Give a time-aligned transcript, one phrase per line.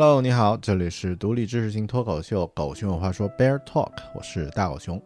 [0.00, 5.02] Hello，你好，这里是独立知识型脱口秀《狗熊有话说》Bear Talk，我是大狗熊。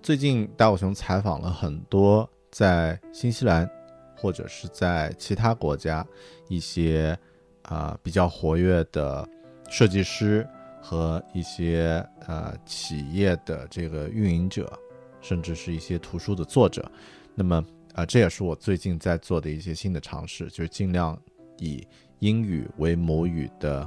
[0.00, 3.68] 最近大狗熊采访了很多在新西兰
[4.14, 6.06] 或者是在其他国家
[6.48, 7.18] 一些
[7.62, 9.28] 啊、比较活跃的
[9.68, 10.48] 设计师
[10.80, 14.72] 和一些呃企业的这个运营者，
[15.20, 16.88] 甚至是一些图书的作者。
[17.34, 17.60] 那么
[17.92, 21.20] 啊、这也是我最近在做的一些新的尝试，就是尽量
[21.56, 21.84] 以
[22.20, 23.84] 英语为母语的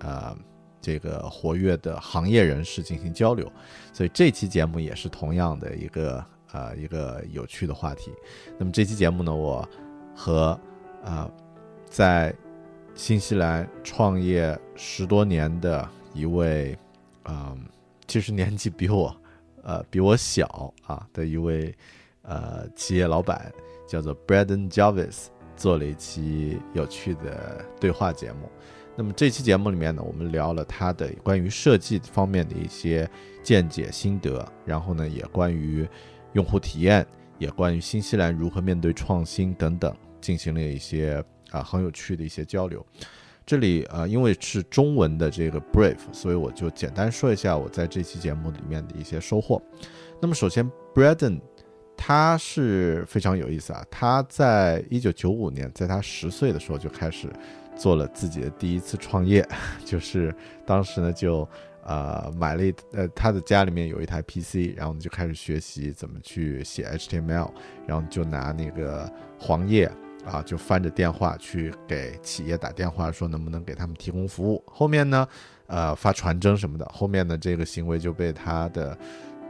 [0.00, 0.36] 呃
[0.80, 3.50] 这个活跃的行业人士进行交流，
[3.92, 8.12] 所以这期节目也是同样的一个呃一个有趣的话题。
[8.58, 9.68] 那么这期节目呢，我
[10.14, 10.58] 和
[11.04, 11.30] 呃
[11.86, 12.34] 在
[12.94, 16.76] 新西兰创业十多年的一位
[17.30, 17.62] 嗯、
[18.06, 19.14] 其实年纪比我
[19.62, 21.74] 呃比我小啊的一位
[22.22, 23.52] 呃企业老板，
[23.86, 28.50] 叫做 Braden Jarvis，做了一期有趣的对话节目。
[28.98, 33.08] 那么这期节目里面呢，我们聊了他的关于设计方面的一些
[33.44, 35.88] 见解心得，然后呢，也关于
[36.32, 37.06] 用户体验，
[37.38, 42.84] 也关于新西兰如何面对创新等等，进行了一些啊、很有趣的一些交流。
[43.46, 49.62] 这里呃，因为是中文的这个 brief，所以我就简单说一下我在这期节目里面的一些收获。
[50.20, 51.40] 那么首先，Braden
[51.96, 57.28] 他是非常有意思啊，他在一九九五年，在他十岁的时候就开始
[57.78, 59.46] 做了自己的第一次创业，
[59.86, 60.34] 就是
[60.66, 61.48] 当时呢就
[61.84, 67.50] 呃买了一呃他的家里面有一台 PC，然后我们就开始学习怎么去写 HTML，
[67.86, 69.90] 然后就拿那个黄页
[70.26, 74.62] 啊就翻着电话去给企业打电话，说能不能给他们提供服务。
[74.66, 75.26] 后面呢
[75.66, 78.98] 呃发传真什么的，后面呢这个行为就被他的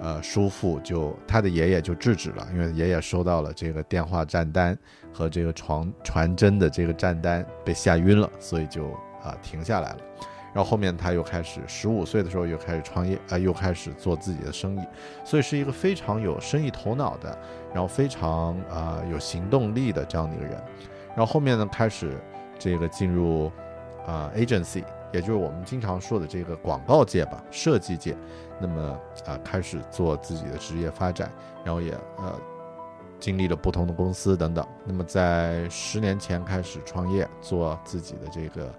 [0.01, 4.77] 呃叔父就他的爷爷就制止了，因为爷爷收到了这个电话账单
[5.13, 8.91] 和这个传传真的这个账单被吓晕了，所以就
[9.23, 9.99] 啊、停下来了。
[10.55, 14.81] 然后后面他又开始十五岁的时候又开始创业啊、又开始做自己的生意，
[15.25, 17.39] 所以是一个非常有生意头脑的，
[17.73, 20.61] 然后非常啊、有行动力的这样的一个人。
[21.11, 22.17] 然后后面呢开始
[22.59, 23.53] 这个进入
[24.07, 24.83] 啊、agency，
[25.13, 28.17] 也就是我们经常说的这个广告界吧，设计界。
[28.61, 31.31] 那么啊、开始做自己的职业发展，
[31.65, 32.35] 然后也呃
[33.21, 34.67] 经历了不同的公司等等。
[34.85, 38.71] 那么在十年前开始创业，做自己的这个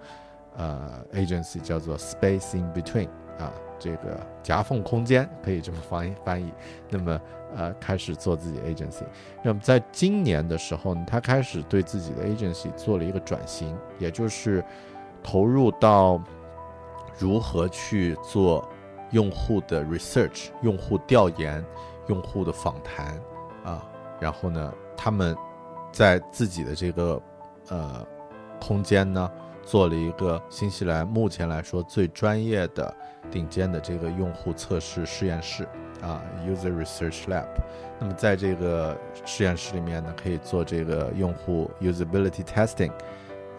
[0.56, 3.08] 呃 agency，叫做 Space in Between
[3.38, 6.52] 啊，这个夹缝空间可以这么翻译翻译。
[6.88, 7.20] 那么
[7.56, 9.04] 呃开始做自己 agency。
[9.42, 14.64] 那么在今年的时候呢，他开始对自己的 agency 做了一个转型，也就是
[15.22, 16.22] 投入到
[17.18, 18.66] 如何去做
[19.10, 21.64] 用户的 research、用户调研、
[22.08, 23.20] 用户的访谈
[23.64, 23.86] 啊，
[24.20, 25.36] 然后呢，他们
[25.92, 27.22] 在自己的这个
[27.68, 28.06] 呃
[28.60, 29.30] 空间呢，
[29.62, 32.94] 做了一个新西兰目前来说最专业的、
[33.30, 35.64] 顶尖的这个用户测试实验室
[36.00, 37.46] 啊，user research lab。
[37.98, 38.96] 那么在这个
[39.26, 42.90] 实验室里面呢，可以做这个用户 usability testing，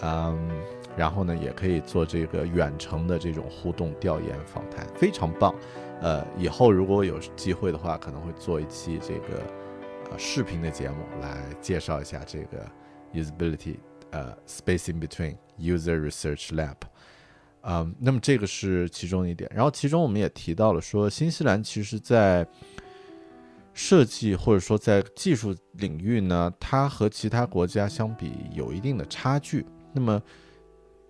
[0.03, 0.49] 嗯，
[0.97, 5.53] 然后呢，也可以做这个远程的这种互动调研访谈，非常棒。
[6.01, 9.43] 呃，以后如果有机会的话，可能会做一期这个
[10.11, 12.67] 呃视频的节目来介绍一下这个
[13.13, 13.75] usability
[14.09, 16.75] 呃 space in between user research lab。
[17.61, 19.47] 嗯，那么这个是其中一点。
[19.53, 22.43] 然后其中我们也提到了说，新西兰其实在
[23.75, 29.63] 设计或者说在技术领域呢，它和其他国家相比有一定的差距。
[29.93, 30.21] 那么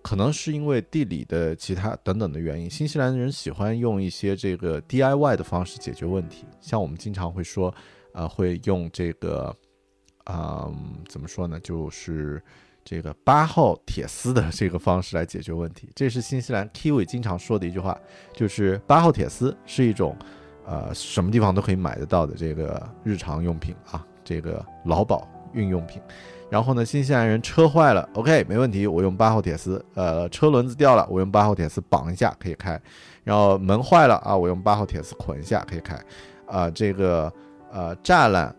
[0.02, 6.44] 可能是因为地理的其他等等的原因，新西兰人喜欢用一些这个 DIY 的方式解决问题。
[6.60, 7.72] 像我们经常会说，
[8.12, 9.54] 呃，会用这个，
[10.24, 10.74] 嗯，
[11.08, 11.60] 怎么说呢？
[11.60, 12.42] 就是
[12.84, 15.88] 这个八号铁丝的这个方式来解决问题。
[15.94, 17.96] 这是新西兰 Kiwi 经常说的一句话，
[18.34, 20.16] 就是八号铁丝是一种，
[20.66, 26.02] 呃，什么地方都可以买得到的这个日常用品啊，这个劳保运用品。
[26.52, 29.82] 然后呢，新西兰人车坏了，OK，没问题，我用八号铁丝。
[29.94, 32.78] 呃，车轮子掉了，我用八号铁丝绑一下可以开。
[33.24, 35.98] 然后门坏了啊，我用八号铁丝捆一下可以开。
[36.44, 37.32] 啊，这个
[37.70, 38.54] 呃栅栏，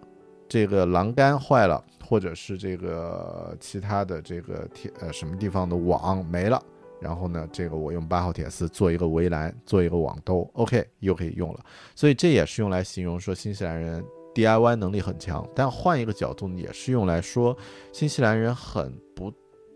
[0.50, 6.60] 这个栏杆坏了，或者是这个其他的这个铁呃什么地方的网没了，
[7.00, 11.60] 然后呢，这个我用八号铁丝做一个围栏，做一个网兜，OK，又可以用了。
[11.94, 14.04] 所以这也是用来形容说新西兰人。
[14.34, 17.56] DIY 能力很强，但换一个角度也是用来说，
[17.92, 19.32] 新西兰人很不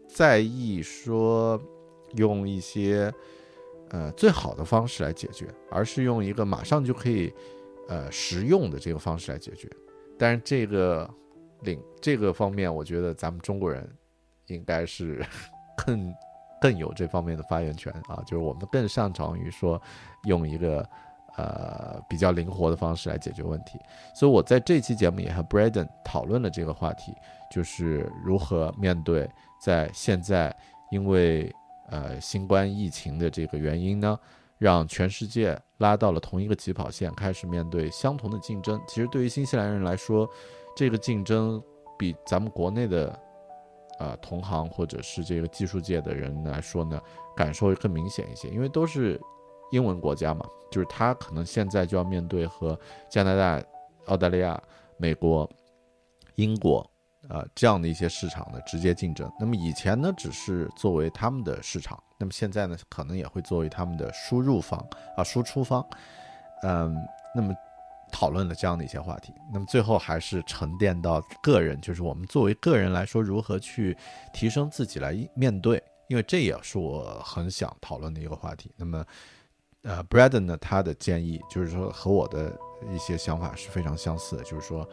[0.08, 1.62] 在意说
[2.16, 3.14] 用一些
[3.90, 7.32] 呃最好的方式来解决，而是用一个马上就可以
[7.88, 9.70] 呃实用的这个方式来解决。
[10.18, 11.08] 但是这个
[11.62, 13.88] 领这个方面，我觉得咱们中国人
[14.48, 15.24] 应该是
[15.86, 16.14] 更
[16.60, 19.80] 更有这方面的发言权啊，就是我们更擅长于说
[20.24, 20.84] 用一个。
[21.38, 23.80] 呃，比较灵活的方式来解决问题，
[24.16, 27.14] 所以我在这期节目也和 Braden 讨论了这个话题，
[27.52, 29.30] 就是如何面对
[29.62, 30.56] 在现在
[30.90, 31.54] 因为
[31.92, 34.20] 呃新冠疫情的这个原因呢，
[34.58, 38.82] 让全世界拉到了同一个起跑线，开始面对相同的竞争。
[38.88, 40.28] 其实对于新西兰人来说，
[40.76, 41.62] 这个竞争
[42.00, 43.20] 比咱们国内的
[44.00, 47.00] 呃同行或者是这个技术界的人来说呢，
[47.36, 49.22] 感受会更明显一些，因为都是。
[49.72, 52.80] 英文国家嘛，就是他可能现在就要面对和
[53.10, 53.64] 加拿大、
[54.06, 54.62] 澳大利亚、
[54.98, 55.50] 美国、
[56.36, 56.90] 英国，
[57.30, 59.30] 呃这样的一些市场的直接竞争。
[59.40, 64.80] 那么以前呢，只是作为他们的市场，那么现在呢，可能也会作为他们的输入方
[65.18, 65.86] 啊输出方。
[66.64, 66.96] 嗯，
[67.36, 67.54] 那么
[68.12, 73.98] 讨论了这样的一些话题，那么最后还是沉淀到个人，就是我们作为个人来说，如何去
[74.34, 78.72] 提升自己来面对，因为这也是我很想讨论的一个话题。
[78.78, 79.06] 那么。
[79.88, 82.52] 呃，Braden 呢，他的建议就是说和我的
[82.92, 84.86] 一些想法是非常相似的，就是说，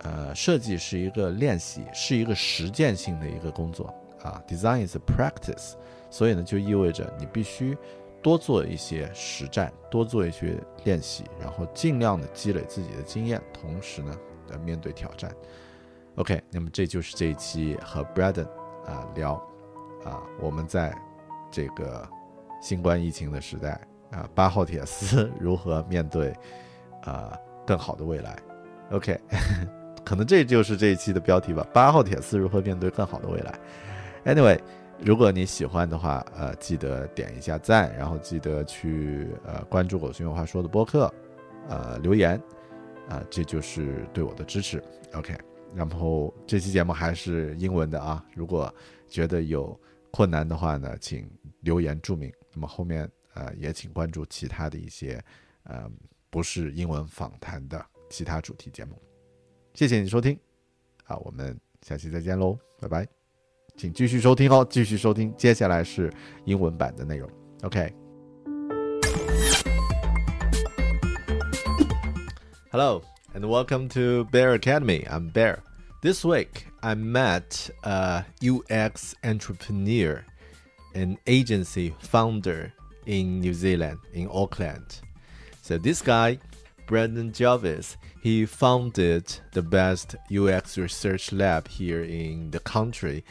[0.00, 5.74] 呃，设计是一个练习，是一个实践性的一个工作啊，Design is practice，
[6.10, 7.78] 所以呢，就意味着你必须
[8.20, 14.12] 多做一些实战，多做一些练习，然后尽量的积累自己的经验，同时呢，
[14.48, 15.32] 来面对挑战。
[16.16, 18.48] OK，那么这就是这一期和 Braden
[18.86, 19.34] 啊聊
[20.04, 20.92] 啊，我们在
[21.48, 22.08] 这个。
[22.64, 23.78] 新冠疫情的时代
[24.10, 26.32] 啊，八号铁丝 如何面对
[27.02, 28.38] 啊更好的未来
[28.90, 29.20] ？OK，
[30.02, 31.66] 可能这就是这一期的标题吧。
[31.74, 33.54] 八号铁丝如何面对更好的未来
[34.24, 34.58] ？Anyway，
[34.98, 41.12] 如果你喜欢的话，呃，记得点一下赞，然后记得去呃关注“狗熊有话说”的播客，
[41.68, 42.40] 呃，留言
[43.10, 44.82] 啊，这就是对我的支持。
[45.12, 45.36] OK，
[45.74, 48.74] 然后这期节目还是英文的啊，如果
[49.06, 49.78] 觉得有
[50.10, 52.32] 困难的话呢，请留言注明。
[52.54, 55.22] 那么后面呃也请关注其他的一些
[55.64, 55.90] 呃
[56.30, 59.00] 不是英文访谈的其他主题节目，
[59.74, 60.38] 谢谢你收听，
[61.02, 63.06] 好，我们下期再见喽，拜拜，
[63.76, 66.12] 请继续收听哦，继续收听，接下来是
[66.44, 67.28] 英文版的内容
[67.62, 67.92] ，OK。
[72.70, 73.02] Hello
[73.34, 75.06] and welcome to Bear Academy.
[75.08, 75.58] I'm Bear.
[76.02, 80.24] This week I met a UX entrepreneur
[80.94, 82.72] an agency founder
[83.06, 85.00] in New Zealand, in Auckland.
[85.62, 86.38] So this guy,
[86.86, 93.24] Brendan Jarvis, he founded the best UX research lab here in the country.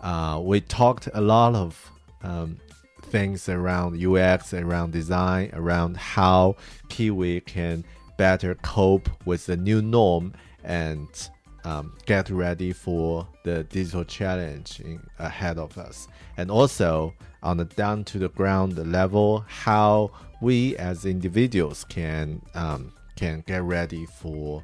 [0.00, 1.90] Uh, we talked a lot of
[2.22, 2.58] um,
[3.02, 6.56] things around UX, around design, around how
[6.88, 7.84] Kiwi can
[8.16, 10.32] better cope with the new norm
[10.64, 11.28] and
[11.64, 17.64] um, get ready for the digital challenge in, ahead of us, and also on the
[17.64, 24.62] down to the ground level, how we as individuals can um, can get ready for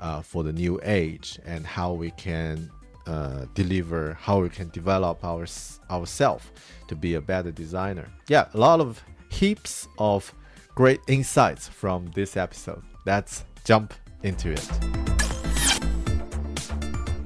[0.00, 2.70] uh, for the new age, and how we can
[3.06, 5.46] uh, deliver, how we can develop our
[5.90, 6.44] ourselves
[6.88, 8.08] to be a better designer.
[8.28, 10.32] Yeah, a lot of heaps of
[10.74, 12.82] great insights from this episode.
[13.04, 15.17] Let's jump into it.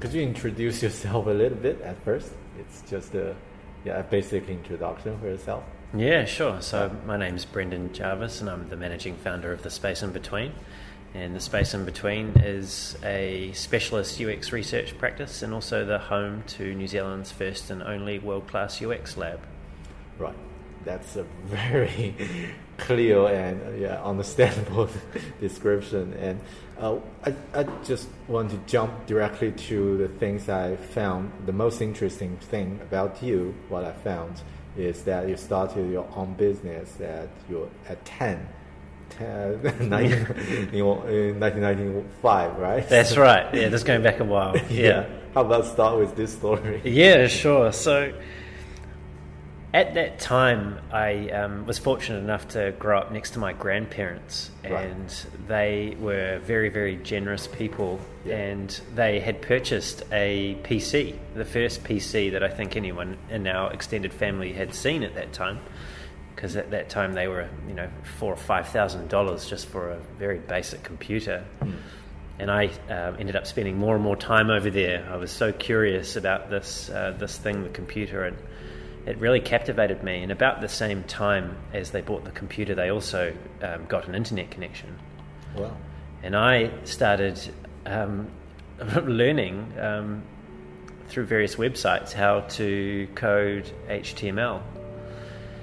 [0.02, 2.32] Could you introduce yourself a little bit at first?
[2.58, 3.36] It's just a
[3.84, 5.62] yeah, a basic introduction for yourself.
[5.94, 6.60] Yeah, sure.
[6.60, 10.10] So my name is Brendan Jarvis, and I'm the managing founder of the Space in
[10.10, 10.54] Between.
[11.14, 16.42] And the space in between is a specialist UX research practice and also the home
[16.48, 19.38] to New Zealand's first and only world class UX lab.
[20.18, 20.34] Right.
[20.84, 22.16] That's a very
[22.76, 24.88] clear and yeah, understandable
[25.40, 26.12] description.
[26.14, 26.40] And
[26.82, 31.30] uh, I, I just want to jump directly to the things I found.
[31.46, 34.42] The most interesting thing about you, what I found,
[34.76, 38.48] is that you started your own business at you at 10
[39.20, 39.60] in
[40.00, 42.88] 1995, right?
[42.88, 43.54] That's right.
[43.54, 44.56] Yeah, that's going back a while.
[44.56, 44.64] Yeah.
[44.68, 45.06] yeah.
[45.34, 46.80] How about start with this story?
[46.84, 47.72] Yeah, sure.
[47.72, 48.12] So
[49.74, 54.50] at that time, I um, was fortunate enough to grow up next to my grandparents,
[54.62, 55.26] and right.
[55.48, 57.98] they were very, very generous people.
[58.24, 58.36] Yeah.
[58.36, 63.72] And they had purchased a PC, the first PC that I think anyone in our
[63.72, 65.58] extended family had seen at that time
[66.34, 67.88] because at that time they were you know
[68.18, 71.44] four or five thousand dollars just for a very basic computer.
[71.60, 71.74] Mm.
[72.38, 75.06] And I uh, ended up spending more and more time over there.
[75.10, 78.36] I was so curious about this uh, this thing, the computer, and
[79.06, 80.22] it really captivated me.
[80.22, 84.14] And about the same time as they bought the computer, they also um, got an
[84.14, 84.98] internet connection.
[85.56, 85.76] Wow!
[86.22, 87.38] And I started
[87.86, 88.28] um,
[89.04, 90.22] learning um,
[91.08, 94.62] through various websites how to code HTML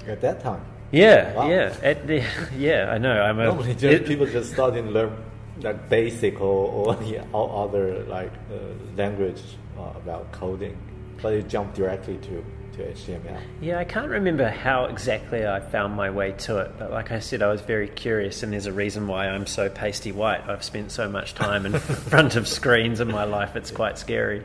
[0.07, 0.61] at that time.
[0.91, 1.49] Yeah, wow.
[1.49, 2.23] yeah, at the,
[2.57, 2.89] yeah.
[2.91, 3.21] I know.
[3.21, 5.15] I'm a, normally just, it, people just start and learn
[5.61, 8.57] like basic or, or yeah, all other like uh,
[8.97, 9.41] language
[9.77, 10.77] uh, about coding,
[11.21, 12.43] but you jump directly to
[12.79, 13.39] to HTML.
[13.61, 17.19] Yeah, I can't remember how exactly I found my way to it, but like I
[17.19, 20.47] said, I was very curious, and there's a reason why I'm so pasty white.
[20.47, 24.43] I've spent so much time in front of screens in my life; it's quite scary.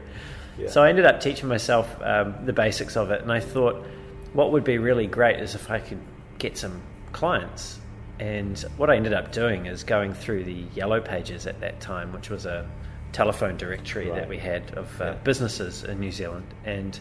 [0.59, 0.69] Yeah.
[0.69, 3.85] So I ended up teaching myself um, the basics of it, and I thought
[4.33, 6.01] what would be really great is if I could
[6.39, 7.79] get some clients.
[8.21, 12.13] And what I ended up doing is going through the yellow pages at that time,
[12.13, 12.69] which was a
[13.13, 14.21] telephone directory right.
[14.21, 15.15] that we had of uh, yeah.
[15.25, 16.47] businesses in New Zealand.
[16.65, 16.99] And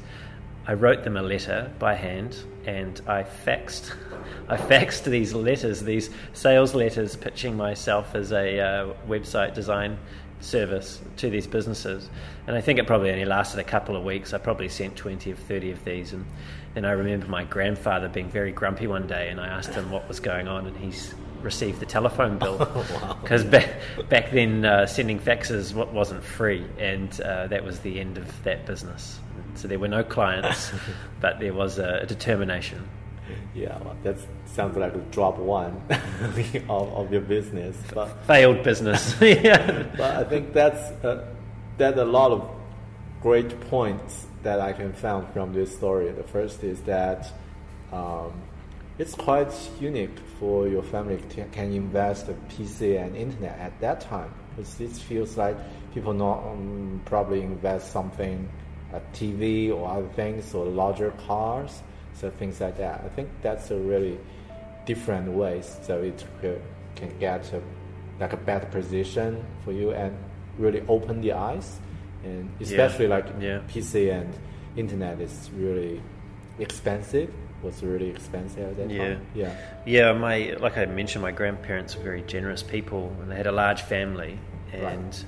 [0.65, 3.93] I wrote them a letter by hand and I faxed
[4.50, 9.98] I faxed these letters, these sales letters pitching myself as a uh, website design
[10.41, 12.10] service to these businesses.
[12.46, 14.34] And I think it probably only lasted a couple of weeks.
[14.34, 16.13] I probably sent 20 or 30 of these.
[16.13, 16.25] And
[16.74, 20.08] then I remember my grandfather being very grumpy one day, and I asked him what
[20.08, 22.58] was going on, and he's received the telephone bill
[23.22, 23.51] because oh, wow.
[23.51, 23.75] back,
[24.10, 28.65] back then uh, sending faxes wasn't free, and uh, that was the end of that
[28.65, 29.20] business.
[29.55, 30.72] So there were no clients,
[31.22, 32.88] but there was a, a determination.
[33.53, 37.77] Yeah, well, that sounds like a drop one of, of your business.
[37.93, 39.15] But, Failed business.
[39.22, 39.86] yeah.
[39.95, 41.25] But I think that's uh,
[41.77, 42.50] that's a lot of
[43.22, 46.12] great points that I can find from this story.
[46.12, 47.31] The first is that
[47.91, 48.33] um,
[48.98, 54.01] it's quite unique for your family to can invest in PC and internet at that
[54.01, 55.57] time because it feels like
[55.93, 58.50] people not um, probably invest something
[58.93, 61.81] a TV or other things or larger cars
[62.13, 63.01] so things like that.
[63.03, 64.17] I think that's a really
[64.85, 66.23] different ways so it
[66.95, 67.62] can get a,
[68.19, 70.15] like a better position for you and
[70.57, 71.79] really open the eyes
[72.23, 73.15] and especially yeah.
[73.15, 73.59] like yeah.
[73.67, 74.33] PC and
[74.77, 76.01] internet is really
[76.59, 77.33] expensive
[77.63, 79.07] was really expensive at that yeah.
[79.07, 79.25] time.
[79.33, 79.55] Yeah.
[79.85, 83.53] Yeah, my like I mentioned, my grandparents were very generous people and they had a
[83.53, 84.38] large family
[84.73, 85.25] and right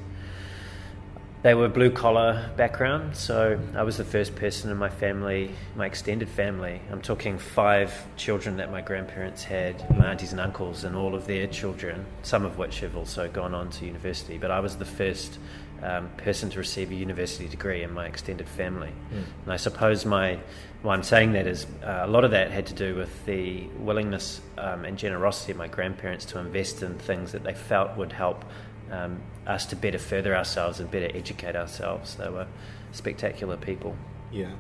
[1.46, 5.86] they were blue collar background, so I was the first person in my family, my
[5.86, 6.82] extended family.
[6.92, 11.28] I'm talking five children that my grandparents had, my aunties and uncles, and all of
[11.28, 14.40] their children, some of which have also gone on to university.
[14.40, 15.38] But I was the first
[15.84, 18.94] um, person to receive a university degree in my extended family.
[19.14, 19.24] Mm.
[19.44, 20.40] And I suppose my
[20.82, 23.68] why I'm saying that is uh, a lot of that had to do with the
[23.80, 28.12] willingness um, and generosity of my grandparents to invest in things that they felt would
[28.12, 28.46] help
[28.92, 32.16] um, us to better further ourselves and better educate ourselves.
[32.16, 32.48] They were
[32.92, 33.96] spectacular people.
[34.32, 34.52] Yeah,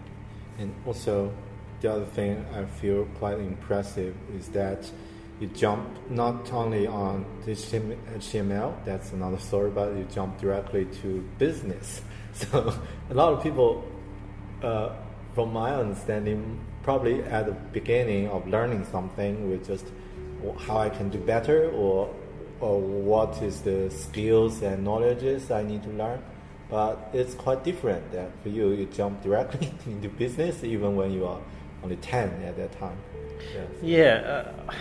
[0.57, 1.33] and also
[1.81, 4.89] the other thing I feel quite impressive is that
[5.39, 12.01] you jump not only on HTML, that's another story, but you jump directly to business.
[12.35, 12.77] So
[13.09, 13.85] a lot of people,
[14.61, 14.89] uh,
[15.33, 19.85] from my understanding, probably at the beginning of learning something, with just
[20.59, 22.13] how I can do better or
[22.59, 26.21] or what is the skills and knowledges I need to learn.
[26.69, 31.25] But it's quite different that for you, you jump directly into business even when you
[31.25, 31.39] are
[31.83, 32.97] only 10 at that time.
[33.53, 33.67] Yes.
[33.81, 34.05] Yeah,
[34.67, 34.73] uh,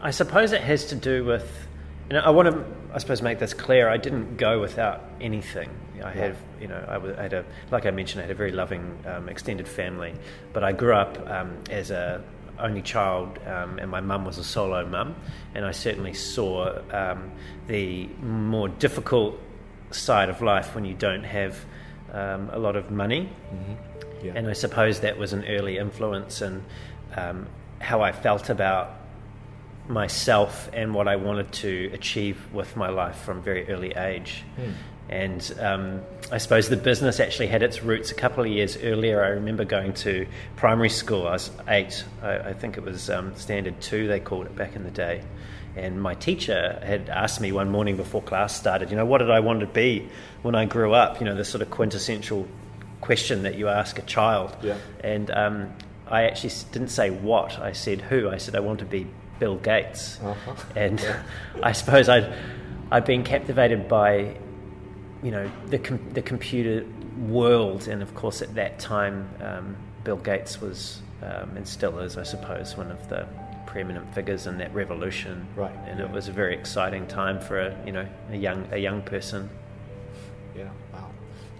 [0.00, 1.66] I suppose it has to do with,
[2.08, 3.88] you know, I want to, I suppose, make this clear.
[3.88, 5.68] I didn't go without anything.
[6.02, 6.84] I have, you know,
[7.18, 10.14] I, had a, like I mentioned, I had a very loving um, extended family,
[10.52, 12.22] but I grew up um, as a
[12.58, 15.14] only child, um, and my mum was a solo mum,
[15.54, 17.30] and I certainly saw um,
[17.66, 19.38] the more difficult
[19.90, 21.64] side of life when you don't have
[22.12, 23.28] um, a lot of money.
[23.52, 24.26] Mm-hmm.
[24.26, 24.32] Yeah.
[24.34, 26.64] And I suppose that was an early influence in
[27.16, 27.46] um,
[27.80, 28.94] how I felt about
[29.88, 34.44] myself and what I wanted to achieve with my life from a very early age.
[34.56, 34.72] Hmm.
[35.08, 39.24] And um, I suppose the business actually had its roots a couple of years earlier.
[39.24, 41.26] I remember going to primary school.
[41.26, 42.04] I was eight.
[42.22, 45.22] I, I think it was um, Standard Two, they called it back in the day.
[45.76, 49.30] And my teacher had asked me one morning before class started, you know, what did
[49.30, 50.08] I want to be
[50.42, 51.20] when I grew up?
[51.20, 52.48] You know, this sort of quintessential
[53.00, 54.56] question that you ask a child.
[54.62, 54.76] Yeah.
[55.04, 55.72] And um,
[56.08, 57.58] I actually didn't say what.
[57.58, 58.28] I said who.
[58.28, 59.06] I said I want to be
[59.38, 60.18] Bill Gates.
[60.20, 60.54] Uh-huh.
[60.74, 61.00] And
[61.62, 62.32] I suppose I'd
[62.90, 64.36] I'd been captivated by,
[65.22, 66.84] you know, the com- the computer
[67.18, 72.16] world, and of course at that time, um, Bill Gates was um, and still is,
[72.16, 73.26] I suppose, one of the
[73.66, 75.46] preeminent figures in that revolution.
[75.54, 76.06] Right, And yeah.
[76.06, 79.50] it was a very exciting time for a you know a young a young person.
[80.56, 80.68] Yeah.
[80.92, 81.10] Wow.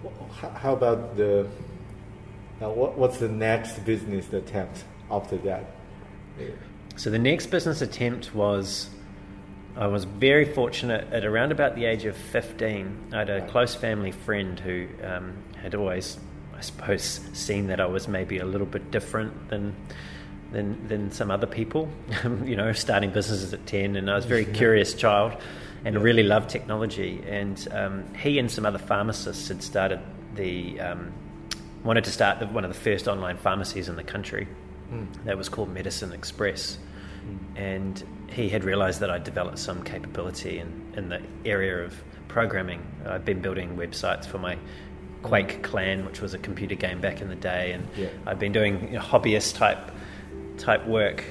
[0.02, 1.48] Well, how, about the?
[2.60, 5.64] Uh, what, what's the next business attempt after that?
[6.96, 8.90] So the next business attempt was
[9.78, 13.10] I was very fortunate at around about the age of 15.
[13.12, 16.18] I had a close family friend who um, had always,
[16.56, 19.74] I suppose, seen that I was maybe a little bit different than.
[20.50, 21.90] Than, than some other people,
[22.24, 23.96] you know, starting businesses at 10.
[23.96, 25.36] And I was a very curious child
[25.84, 27.22] and really loved technology.
[27.28, 30.00] And um, he and some other pharmacists had started
[30.36, 31.12] the, um,
[31.84, 34.48] wanted to start the, one of the first online pharmacies in the country
[35.26, 36.78] that was called Medicine Express.
[37.54, 41.94] And he had realized that I'd developed some capability in, in the area of
[42.28, 42.82] programming.
[43.06, 44.58] I'd been building websites for my
[45.22, 48.08] Quake clan, which was a computer game back in the day, and Yeah.
[48.26, 49.90] I'd been doing you know, hobbyist type
[50.58, 51.24] type work.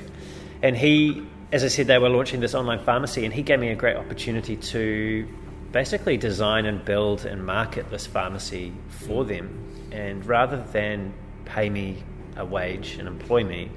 [0.62, 3.70] And he, as I said, they were launching this online pharmacy, and he gave me
[3.70, 5.28] a great opportunity to
[5.72, 9.28] basically design and build and market this pharmacy for mm.
[9.28, 9.64] them.
[9.92, 11.14] And rather than
[11.46, 12.04] pay me
[12.36, 13.72] a wage and employ me,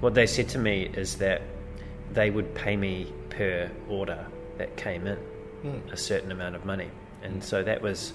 [0.00, 1.42] what they said to me is that
[2.12, 4.26] they would pay me per order
[4.58, 5.18] that came in
[5.92, 6.90] a certain amount of money.
[7.22, 8.12] And so that was,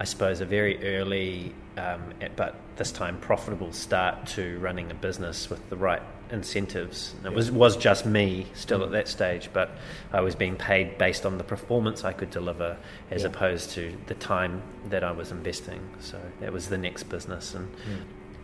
[0.00, 4.94] I suppose, a very early, um, at- but this time profitable start to running a
[4.94, 7.14] business with the right incentives.
[7.24, 9.70] It was was just me still at that stage, but
[10.12, 12.76] I was being paid based on the performance I could deliver,
[13.10, 13.28] as Yeah.
[13.28, 15.80] opposed to the time that I was investing.
[16.00, 17.68] So that was the next business, and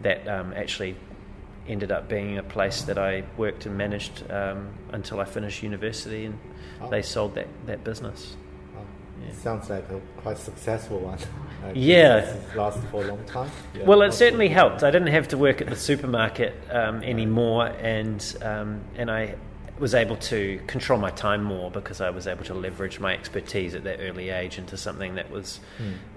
[0.01, 0.97] that um, actually
[1.67, 6.27] ended up being a place that I worked and managed um, until I finished university,
[6.27, 6.39] and
[6.81, 6.91] Oh.
[6.91, 8.37] they sold that that business.
[8.77, 8.81] Oh,
[9.25, 9.33] Yeah.
[9.33, 11.19] Sounds like a quite successful one.
[11.65, 12.17] Like, Yeah.
[12.19, 13.51] It's lasted for a long time.
[13.75, 13.85] Yeah.
[13.85, 14.17] Well, it Okay.
[14.17, 14.83] certainly helped.
[14.83, 19.37] I didn't have to work at the supermarket um, anymore, and um, and I
[19.79, 23.75] was able to control my time more because I was able to leverage my expertise
[23.75, 25.59] at that early age into something that was,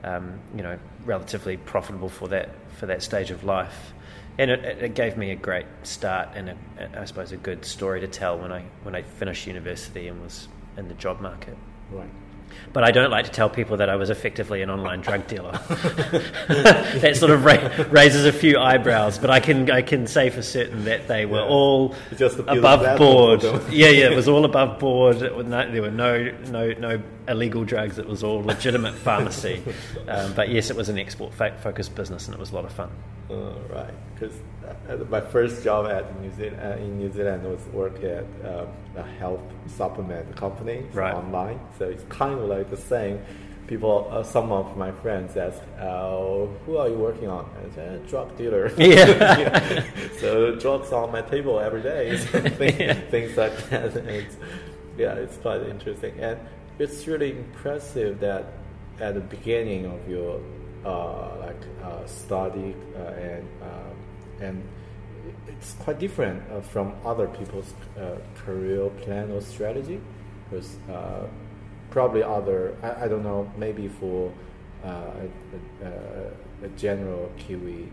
[0.04, 3.94] um, you know, relatively profitable for that for that stage of life.
[4.40, 6.54] And it, it gave me a great start and
[6.96, 10.48] I suppose a good story to tell when I when I finished university and was
[10.78, 11.58] in the job market.
[11.92, 12.10] Right.
[12.74, 15.52] But I don't like to tell people that I was effectively an online drug dealer.
[16.48, 19.18] that sort of ra- raises a few eyebrows.
[19.18, 21.46] But I can I can say for certain that they were Yeah.
[21.48, 21.96] all
[22.48, 23.44] above board.
[23.72, 25.22] yeah, yeah, it was all above board.
[25.22, 27.98] No, there were no no no illegal drugs.
[27.98, 29.64] It was all legitimate pharmacy.
[30.08, 32.66] Um, but yes, it was an export fo- focused business, and it was a lot
[32.66, 32.90] of fun.
[33.30, 34.34] Uh, right, because
[35.10, 39.04] my first job at New Zealand uh, in New Zealand was work at um, a
[39.20, 41.14] health supplement company Right.
[41.14, 41.60] online.
[41.78, 43.20] So it's kind of like the same.
[43.68, 48.02] People, uh, some of my friends ask, uh, "Who are you working on?" I said,
[48.02, 49.84] "Eh, "Drug dealer." Yeah.
[50.22, 52.18] So drugs on my table every day,
[52.62, 53.96] things, things like that.
[54.08, 54.38] It's,
[54.98, 56.40] yeah, it's quite interesting, and
[56.80, 58.46] it's really impressive that
[59.02, 60.40] at the beginning of your
[60.86, 63.46] uh, like uh, study uh, and
[64.40, 64.64] and
[65.48, 70.00] it's quite different uh, from other people's uh, career plan or strategy
[70.50, 71.28] because uh,
[71.90, 74.32] probably other I, I don't know maybe for
[74.84, 77.92] uh, a, a, a general Kiwi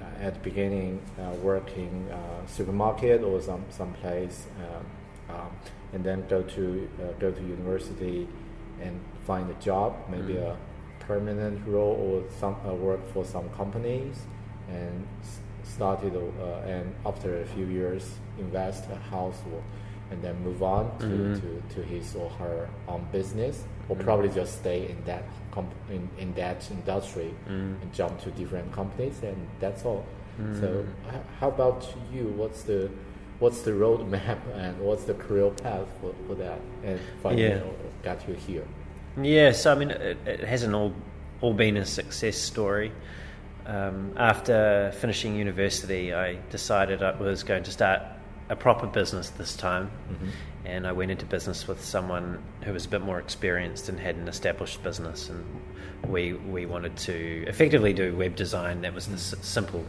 [0.00, 5.50] uh, at the beginning uh, working uh, supermarket or some some place um, um,
[5.92, 8.28] and then go to uh, go to university
[8.80, 10.56] and find a job maybe a
[10.98, 14.22] permanent role or some uh, work for some companies
[14.68, 15.06] and
[15.64, 19.62] started uh, and after a few years invest a house or,
[20.10, 21.34] and then move on to, mm-hmm.
[21.40, 24.04] to, to his or her own business or mm-hmm.
[24.04, 27.80] probably just stay in that comp- in, in that industry mm-hmm.
[27.82, 30.04] and jump to different companies and that's all
[30.60, 32.24] So h- how about you?
[32.36, 32.90] What's the
[33.38, 37.62] what's the roadmap and what's the career path for, for that and finally Yeah.
[38.02, 38.64] got you here?
[39.20, 40.92] Yeah, so I mean, it, it hasn't all
[41.40, 42.90] all been a success story.
[43.66, 48.02] Um, after finishing university, I decided I was going to start
[48.50, 49.90] a proper business this time,
[50.66, 54.16] and I went into business with someone who was a bit more experienced and had
[54.16, 55.44] an established business, and
[56.10, 58.82] we we wanted to effectively do web design.
[58.82, 59.82] That was the s- simple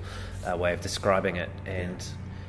[0.49, 2.03] uh, way of describing it, and.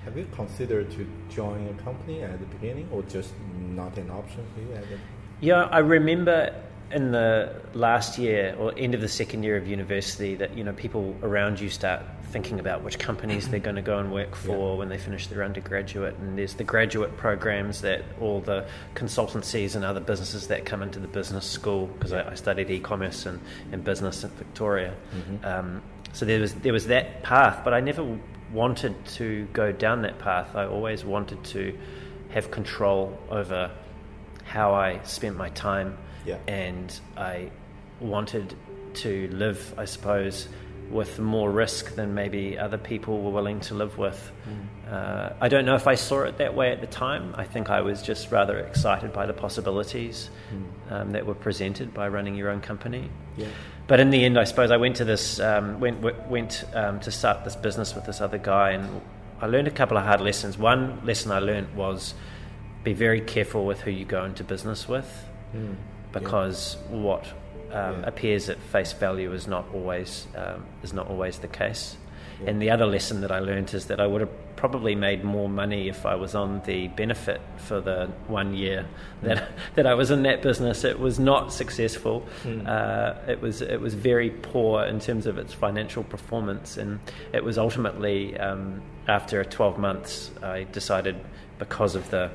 [0.04, 3.32] Have you considered to join a company at the beginning, or just
[3.74, 4.72] not an option for you?
[4.76, 4.98] At the,
[5.40, 6.54] Yeah, I remember
[6.92, 10.72] in the last year or end of the second year of university that you know
[10.72, 14.72] people around you start thinking about which companies they're going to go and work for
[14.72, 14.78] Yeah.
[14.78, 19.84] when they finish their undergraduate, and there's the graduate programs that all the consultancies and
[19.84, 23.40] other businesses that come into the business school because I, I studied e-commerce and,
[23.72, 24.94] and business in Victoria.
[25.44, 28.18] Um, so there was there was that path, but I never
[28.52, 30.54] wanted to go down that path.
[30.54, 31.76] I always wanted to
[32.30, 33.70] have control over
[34.44, 36.38] how I spent my time, Yeah.
[36.48, 37.50] and I
[38.00, 38.54] wanted
[38.94, 40.48] to live, I suppose,
[40.90, 44.32] with more risk than maybe other people were willing to live with.
[44.90, 47.34] Uh, I don't know if I saw it that way at the time.
[47.36, 50.30] I think I was just rather excited by the possibilities
[50.90, 53.10] um, that were presented by running your own company.
[53.36, 53.48] Yeah.
[53.88, 57.00] But in the end, I suppose I went to this um, went went, went um,
[57.00, 59.00] to start this business with this other guy, and
[59.40, 60.56] I learned a couple of hard lessons.
[60.58, 62.14] One lesson I learned was
[62.84, 65.24] be very careful with who you go into business with,
[66.12, 67.24] because what
[67.72, 68.06] um, Yeah.
[68.06, 71.96] appears at face value is not always um, is not always the case.
[72.46, 75.48] And the other lesson that I learned is that I would have probably made more
[75.48, 78.84] money if I was on the benefit for the one year
[79.22, 80.84] that that I was in that business.
[80.84, 82.26] It was not successful.
[82.44, 87.00] Uh, it was it was very poor in terms of its financial performance, and
[87.32, 91.16] it was ultimately um, after 12 months I decided
[91.58, 92.30] because of the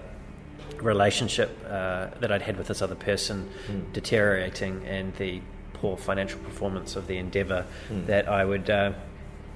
[0.82, 3.50] relationship uh, that I'd had with this other person
[3.94, 5.42] deteriorating and the
[5.74, 7.66] poor financial performance of the endeavour
[8.06, 8.94] that I would, uh,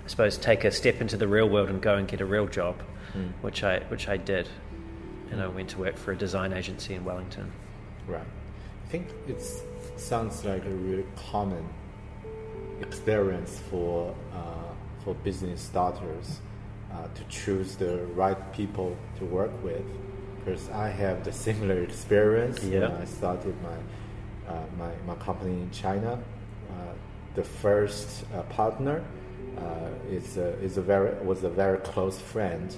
[0.04, 2.48] I suppose, take a step into the real world and go and get a real
[2.48, 2.82] job,
[3.42, 4.50] which I which I did,
[5.32, 7.52] and I went to work for a design agency in Wellington.
[8.08, 8.22] Right.
[8.86, 9.42] I think it
[9.98, 11.68] sounds like a really common
[12.82, 16.40] experience for uh, for business starters
[16.92, 19.84] uh, to choose the right people to work with.
[20.46, 22.82] Because I have the similar experience Yeah.
[22.82, 23.78] when I started my
[24.48, 26.20] uh, my, my company in China.
[26.70, 26.74] Uh,
[27.34, 29.04] the first uh, partner
[29.58, 32.76] uh, is a, is a very was a very close friend,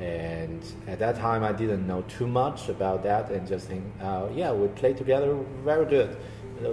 [0.00, 4.26] and at that time I didn't know too much about that, and just think, uh,
[4.34, 6.16] yeah, we play together very good.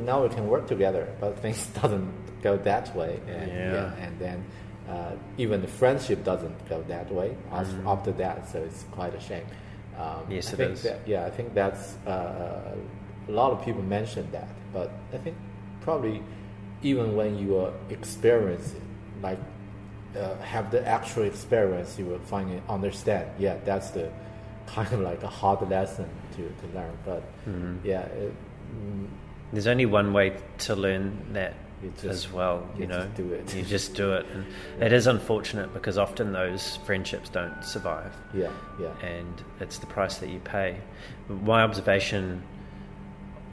[0.04, 3.94] Now we can work together, but things doesn't go that way, and Yeah.
[4.02, 4.44] and then
[4.90, 8.50] uh, even the friendship doesn't go that way as, after that.
[8.50, 9.46] So it's quite a shame.
[9.98, 10.84] Um, Yes, I it think is.
[10.84, 12.76] That, yeah, I think that's uh,
[13.28, 15.36] a lot of people mention that, but I think
[15.82, 16.22] probably
[16.82, 18.82] even when you are experiencing,
[19.22, 19.40] like
[20.18, 23.30] uh, have the actual experience, you will find it, understand.
[23.40, 24.12] Yeah, that's the
[24.68, 26.98] kind of like a hard lesson to, to learn.
[27.06, 27.86] But Mm-hmm.
[27.88, 28.34] yeah, it,
[28.76, 29.08] mm,
[29.52, 31.54] There's only one way to learn that
[31.92, 32.68] just- as well.
[32.76, 33.54] You, you know, do it.
[33.56, 34.46] You just do it, and
[34.84, 38.14] it is unfortunate because often those friendships don't survive.
[38.34, 40.78] yeah, yeah, and it's the price that you pay.
[41.30, 42.44] My observation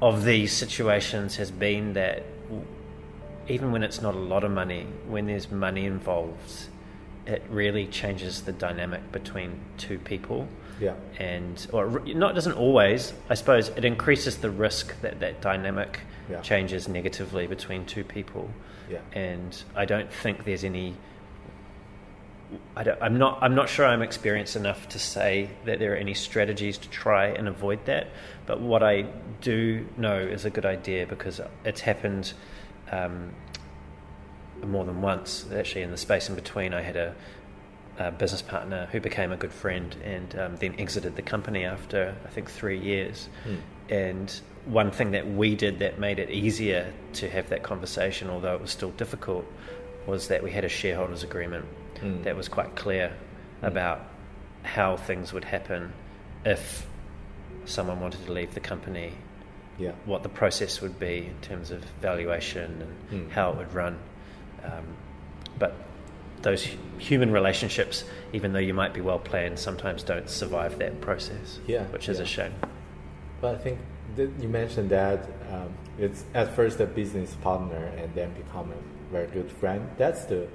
[0.03, 2.23] of these situations has been that
[3.49, 6.69] even when it's not a lot of money, when there's money involved,
[7.27, 10.49] it really changes the dynamic between two people.
[10.81, 16.01] yeah, And, or not doesn't always, I suppose it increases the risk that that dynamic
[16.31, 16.40] Yeah.
[16.40, 18.51] changes negatively between two people.
[18.90, 19.01] yeah.
[19.12, 20.97] And I don't think there's any
[22.77, 23.38] I don't, I'm not.
[23.43, 27.27] I'm not sure I'm experienced enough to say that there are any strategies to try
[27.27, 28.09] and avoid that.
[28.47, 29.03] But what I
[29.40, 32.33] do know is a good idea because it's happened
[32.90, 33.33] um,
[34.64, 35.47] more than once.
[35.55, 37.14] Actually, in the space in between, I had a,
[37.99, 42.16] a business partner who became a good friend and um, then exited the company after
[42.25, 43.29] I think three years.
[43.88, 48.55] And one thing that we did that made it easier to have that conversation, although
[48.55, 49.44] it was still difficult,
[50.07, 51.64] was that we had a shareholders agreement
[52.03, 52.25] Mm.
[52.25, 53.12] that was quite clear
[53.62, 54.01] about
[54.62, 55.92] how things would happen
[56.46, 56.87] if
[57.66, 59.12] someone wanted to leave the company,
[59.79, 59.92] yeah.
[60.07, 63.31] what the process would be in terms of valuation and Mm.
[63.33, 63.99] how it would run.
[64.64, 64.85] Um,
[65.59, 65.75] but
[66.42, 66.66] those
[66.99, 71.85] human relationships, even though you might be well planned, sometimes don't survive that process, Yeah,
[71.85, 72.25] which is yeah.
[72.25, 72.55] a shame.
[73.42, 73.79] But I think
[74.16, 79.27] you mentioned that um, it's at first a business partner and then become a very
[79.29, 79.88] good friend.
[79.96, 80.49] That's the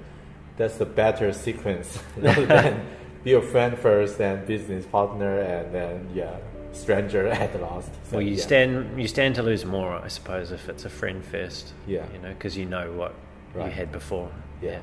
[0.56, 2.86] that's the better sequence rather than
[3.24, 6.36] be a friend first, then business partner, and then yeah,
[6.72, 7.92] stranger at last.
[8.04, 8.42] So, well, you yeah.
[8.42, 11.72] stand you stand to lose more, I suppose, if it's a friend first.
[11.86, 13.14] Yeah, you know, because you know what
[13.54, 13.66] right.
[13.66, 14.30] you had before.
[14.62, 14.80] Yeah.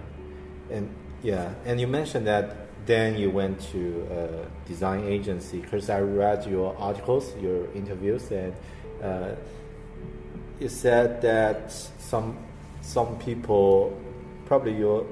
[0.70, 0.78] yeah.
[0.78, 6.02] and yeah, and you mentioned that then you went to a design agency because I
[6.02, 8.54] read your articles, your interviews, and
[9.02, 9.36] uh,
[10.60, 12.38] you said that some
[12.82, 13.98] some people,
[14.46, 15.06] probably your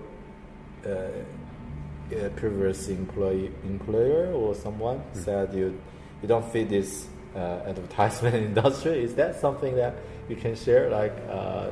[0.86, 5.20] uh, uh, previous employee employer or someone mm-hmm.
[5.22, 5.80] said you
[6.22, 9.04] you don't fit this uh, advertisement industry.
[9.04, 9.96] Is that something that
[10.30, 10.90] you can share?
[10.90, 11.72] Like, uh,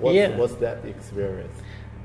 [0.00, 0.36] what's, yeah.
[0.36, 1.56] what's that experience?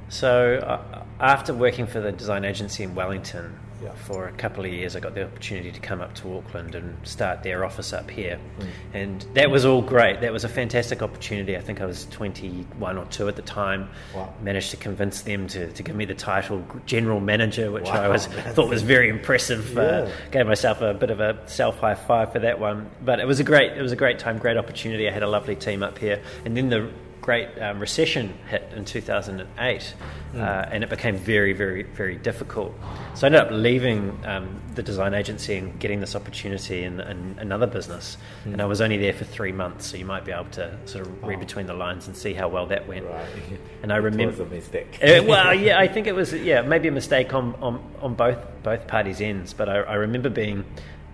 [0.09, 3.93] So uh, after working for the design agency in Wellington yeah.
[3.93, 6.95] for a couple of years, I got the opportunity to come up to Auckland and
[7.08, 8.67] start their office up here, mm.
[8.93, 10.21] and that was all great.
[10.21, 11.58] That was a fantastic opportunity.
[11.58, 13.89] I think I was 21 or two at the time.
[14.15, 14.34] Wow.
[14.41, 18.08] Managed to convince them to, to give me the title general manager, which wow, I
[18.08, 19.77] was thought was very impressive.
[19.77, 19.88] Uh, yeah.
[19.89, 22.89] Uh, gave myself a bit of a self high five for that one.
[23.03, 25.08] But it was a great it was a great time, great opportunity.
[25.08, 26.89] I had a lovely team up here, and then the
[27.21, 29.93] great um, recession hit in 2008,
[30.34, 30.39] mm.
[30.39, 32.73] uh, and it became very, very, very difficult.
[33.15, 37.36] So I ended up leaving um, the design agency and getting this opportunity in, in
[37.39, 38.17] another business.
[38.45, 38.53] Mm.
[38.53, 41.05] And I was only there for three months, so you might be able to sort
[41.05, 41.39] of read oh.
[41.39, 43.05] between the lines and see how well that went.
[43.05, 43.27] Right.
[43.82, 44.99] And I remember it was a mistake.
[45.01, 48.38] uh, well, yeah, I think it was yeah maybe a mistake on on, on both
[48.62, 49.53] both parties' ends.
[49.53, 50.65] But I, I remember being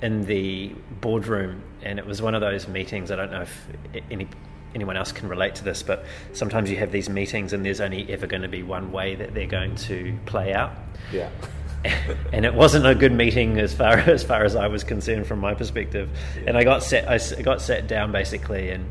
[0.02, 3.12] in the boardroom, and it was one of those meetings.
[3.12, 3.68] I don't know if
[4.10, 4.28] any
[4.76, 8.12] anyone else can relate to this, but sometimes you have these meetings and there's only
[8.12, 10.74] ever going to be one way that they're going to play out.
[11.12, 11.30] Yeah.
[12.34, 15.40] and it wasn't a good meeting as far as far as I was concerned from
[15.40, 16.10] my perspective.
[16.36, 16.44] Yeah.
[16.48, 18.90] And I got set I got sat down basically, and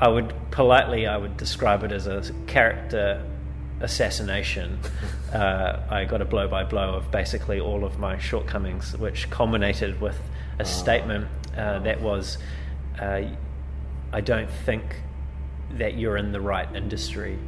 [0.00, 3.24] I would politely I would describe it as a character
[3.80, 4.78] assassination.
[5.32, 10.00] uh, I got a blow by blow of basically all of my shortcomings, which culminated
[10.00, 10.18] with
[10.58, 10.64] a oh.
[10.64, 12.38] statement uh, that was.
[12.98, 13.22] Uh,
[14.12, 14.96] I don't think
[15.72, 17.38] that you're in the right industry.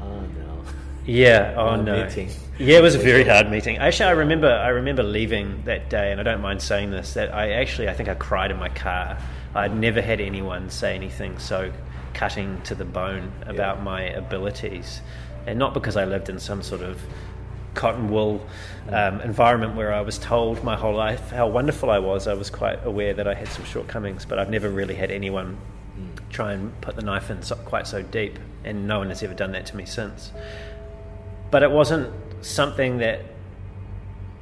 [0.00, 0.64] Oh no.
[1.06, 1.54] Yeah.
[1.58, 2.04] Oh no.
[2.04, 2.30] Meeting.
[2.58, 3.78] Yeah, it was a very hard meeting.
[3.78, 4.50] Actually, I remember.
[4.50, 7.14] I remember leaving that day, and I don't mind saying this.
[7.14, 9.18] That I actually, I think I cried in my car.
[9.54, 11.72] I'd never had anyone say anything so
[12.14, 13.84] cutting to the bone about yeah.
[13.84, 15.00] my abilities,
[15.46, 17.00] and not because I lived in some sort of
[17.74, 18.44] cotton wool
[18.88, 22.26] um, environment where I was told my whole life how wonderful I was.
[22.26, 25.56] I was quite aware that I had some shortcomings, but I've never really had anyone
[26.30, 29.34] try and put the knife in so, quite so deep, and no one has ever
[29.34, 30.32] done that to me since.
[31.50, 32.12] But it wasn't
[32.44, 33.22] something that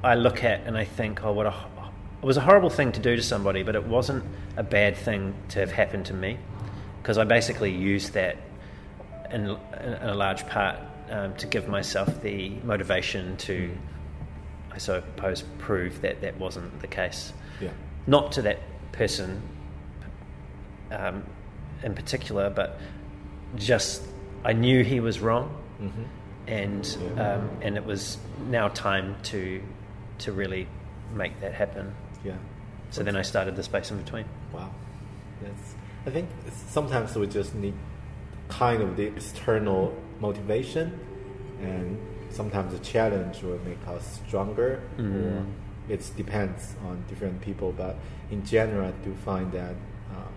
[0.02, 1.54] I look at and I think, oh, what a
[2.22, 4.24] it was a horrible thing to do to somebody, but it wasn't
[4.56, 6.38] a bad thing to have happened to me
[7.02, 8.36] because I basically used that
[9.30, 10.76] in, in a large part
[11.10, 13.70] um, to give myself the motivation to,
[14.72, 17.32] I suppose, prove that that wasn't the case.
[17.60, 17.70] Yeah.
[18.06, 18.58] Not to that
[18.92, 19.42] person
[20.90, 21.22] um,
[21.82, 22.78] in particular, but
[23.56, 24.02] just
[24.44, 26.02] I knew he was wrong, mm-hmm.
[26.46, 27.34] and yeah.
[27.34, 29.62] um, and it was now time to
[30.18, 30.66] to really
[31.14, 31.94] make that happen.
[32.24, 32.34] Yeah.
[32.90, 34.24] So then I started the space in between.
[34.52, 34.70] Wow,
[35.42, 35.74] that's.
[36.06, 36.28] I think
[36.68, 37.74] sometimes we just need
[38.48, 40.98] kind of the external motivation,
[41.60, 41.98] and
[42.30, 44.82] sometimes the challenge will make us stronger.
[44.98, 45.14] Mm.
[45.14, 45.46] Or
[45.88, 47.96] it depends on different people, but
[48.30, 49.74] in general, I do find that
[50.10, 50.28] uh,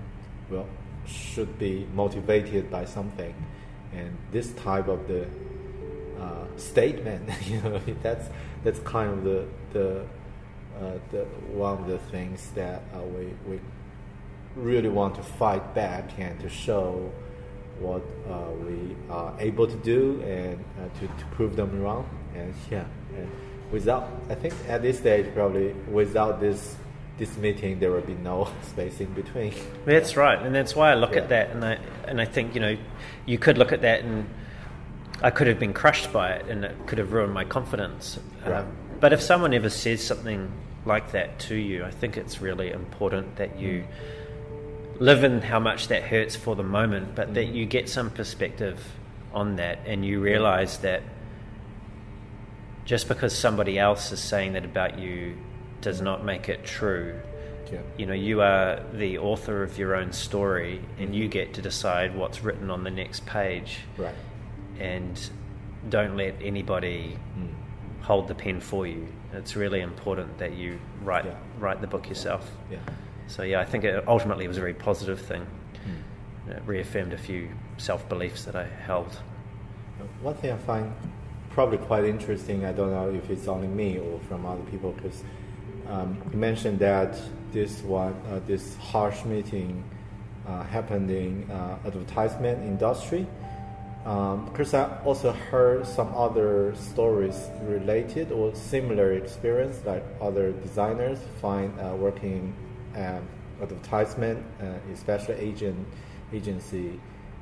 [0.50, 0.68] well,
[1.10, 3.34] should be motivated by something,
[3.94, 5.28] and this type of the
[6.20, 8.30] uh, statement, you know, that's
[8.64, 10.02] that's kind of the the,
[10.80, 13.60] uh, the one of the things that uh, we we
[14.56, 17.12] really want to fight back and to show
[17.80, 22.08] what uh, we are able to do and uh, to, to prove them wrong.
[22.36, 23.30] And yeah, and
[23.72, 26.76] without I think at this stage probably without this
[27.20, 29.54] this meeting there will be no space in between.
[29.86, 31.22] That's right, and that's why I look yeah.
[31.22, 31.78] at that, and I
[32.08, 32.78] and I think you know,
[33.26, 34.28] you could look at that and
[35.22, 38.18] I could have been crushed by it, and it could have ruined my confidence.
[38.46, 38.56] Right.
[38.56, 40.52] Um, but if someone ever says something
[40.86, 43.86] like that to you, I think it's really important that you
[45.00, 47.34] live in how much that hurts for the moment, but mm.
[47.36, 48.82] that you get some perspective
[49.34, 51.04] on that, and you realize that
[52.86, 55.38] just because somebody else is saying that about you
[55.82, 57.20] does not make it true.
[57.72, 57.80] Yeah.
[57.98, 62.16] You know, you are the author of your own story, and you get to decide
[62.16, 63.80] what's written on the next page.
[63.98, 64.16] Right.
[64.80, 65.20] And
[65.90, 67.50] don't let anybody mm.
[68.02, 69.08] hold the pen for you.
[69.34, 71.36] It's really important that you write yeah.
[71.60, 72.50] write the book yourself.
[72.72, 72.80] Yeah.
[73.28, 75.46] So yeah, I think it ultimately it was a very positive thing.
[75.86, 76.58] Mm.
[76.58, 79.22] It reaffirmed a few self beliefs that I held.
[80.22, 80.92] One thing I find
[81.52, 82.66] probably quite interesting.
[82.66, 85.24] I don't know if it's only me or from other people because
[85.90, 87.20] um, you mentioned that
[87.52, 89.84] this one, uh, this harsh meeting
[90.48, 93.28] uh, happened in uh, advertisement industry.
[94.06, 101.20] Um, because I also heard some other stories related or similar experience, like other designers
[101.42, 102.56] find uh, working
[102.96, 103.28] um,
[103.62, 105.86] advertisement, uh, especially agent
[106.32, 107.00] agency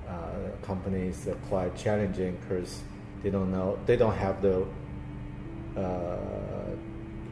[0.07, 2.81] uh, companies, are quite challenging because
[3.21, 4.65] they don't know they don't have the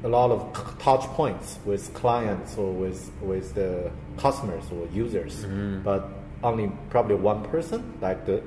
[0.06, 5.82] a lot of touch points with clients or with with the customers or users, mm-hmm.
[5.82, 6.10] but
[6.44, 8.41] only probably one person, like the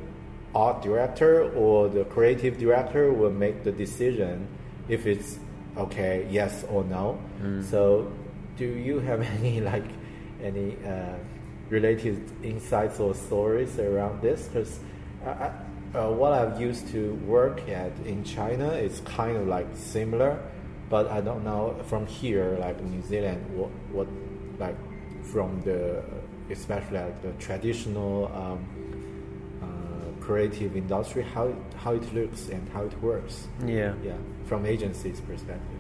[0.55, 4.47] art director or the creative director, will make the decision
[4.89, 5.39] if it's
[5.77, 7.19] okay, yes or no.
[7.43, 7.65] Mm.
[7.65, 8.11] So,
[8.57, 9.91] do you have any like
[10.41, 11.17] any uh,
[11.71, 14.47] related insights or stories around this?
[14.47, 14.79] Because
[15.27, 15.51] uh,
[16.09, 20.39] what I've used to work at in China is kind of like similar,
[20.89, 24.09] but I don't know from here, like New Zealand, what, what
[24.59, 24.77] like
[25.25, 26.03] from the
[26.51, 28.65] especially like the traditional um,
[29.63, 33.49] uh, creative industry, how how it looks and how it works.
[33.65, 34.15] Yeah, yeah,
[34.47, 35.79] from agencies' perspective.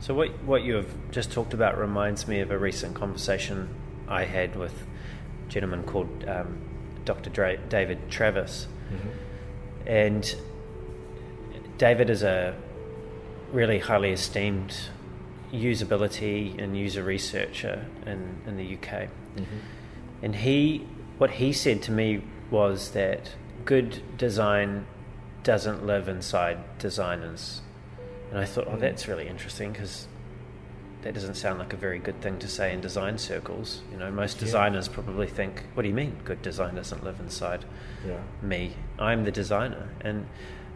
[0.00, 3.68] So what what you have just talked about reminds me of a recent conversation
[4.08, 6.58] I had with a gentleman called um,
[7.04, 7.28] Dr.
[7.30, 9.88] Dra- David Travis, mm-hmm.
[9.88, 10.34] and
[11.76, 12.54] David is a
[13.52, 14.76] really highly esteemed
[15.52, 19.08] usability and user researcher in, in the UK.
[19.36, 19.44] Mm-hmm.
[20.22, 20.86] And he,
[21.18, 23.34] what he said to me was that
[23.64, 24.86] good design
[25.42, 27.62] doesn't live inside designers.
[28.30, 28.80] And I thought, oh, mm.
[28.80, 30.06] that's really interesting because
[31.02, 33.82] that doesn't sound like a very good thing to say in design circles.
[33.90, 34.94] You know, most designers yeah.
[34.94, 37.64] probably think, what do you mean good design doesn't live inside
[38.06, 38.20] yeah.
[38.42, 38.74] me?
[38.98, 39.88] I'm the designer.
[40.02, 40.26] And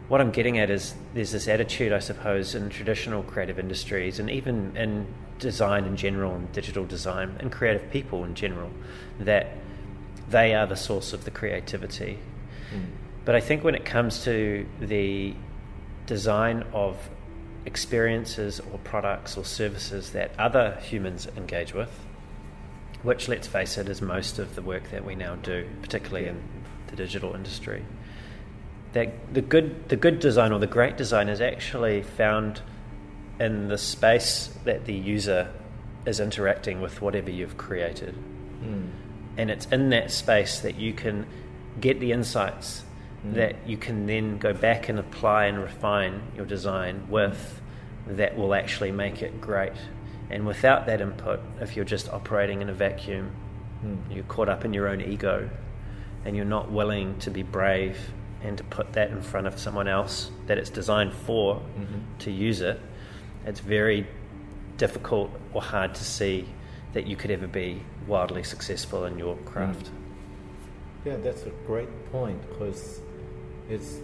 [0.07, 4.29] what I'm getting at is there's this attitude, I suppose, in traditional creative industries and
[4.29, 5.07] even in
[5.39, 8.71] design in general and digital design and creative people in general
[9.19, 9.47] that
[10.29, 12.19] they are the source of the creativity.
[12.73, 12.85] Mm.
[13.25, 15.33] But I think when it comes to the
[16.05, 17.09] design of
[17.65, 21.89] experiences or products or services that other humans engage with,
[23.01, 26.41] which, let's face it, is most of the work that we now do, particularly in
[26.87, 27.83] the digital industry
[28.95, 32.61] that the good the good design or the great design is actually found
[33.41, 35.51] in the space that the user
[36.05, 38.15] is interacting with whatever you've created.
[38.63, 38.89] Mm.
[39.37, 41.27] And it's in that space that you can
[41.81, 42.83] get the insights
[43.25, 43.33] mm.
[43.33, 47.61] that you can then go back and apply and refine your design with
[48.07, 49.73] that will actually make it great.
[50.29, 53.31] And without that input, if you're just operating in a vacuum,
[53.83, 53.97] mm.
[54.09, 55.49] you're caught up in your own ego
[56.23, 57.99] and you're not willing to be brave
[58.45, 61.99] and to put that in front of someone else that it's designed for mm-hmm.
[62.19, 62.79] to use it,
[63.45, 64.07] it's very
[64.77, 66.47] difficult or hard to see
[66.93, 69.85] that you could ever be wildly successful in your craft.
[69.85, 69.91] Mm.
[71.05, 72.99] Yeah, that's a great point because
[73.69, 73.99] it's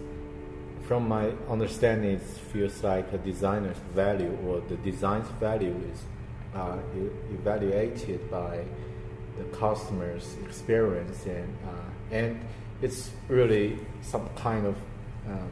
[0.86, 6.02] from my understanding, it feels like a designer's value or the design's value is
[6.54, 6.78] uh,
[7.32, 8.64] evaluated by
[9.38, 12.40] the customer's experience and uh, and
[12.82, 14.76] it's really some kind of
[15.28, 15.50] um,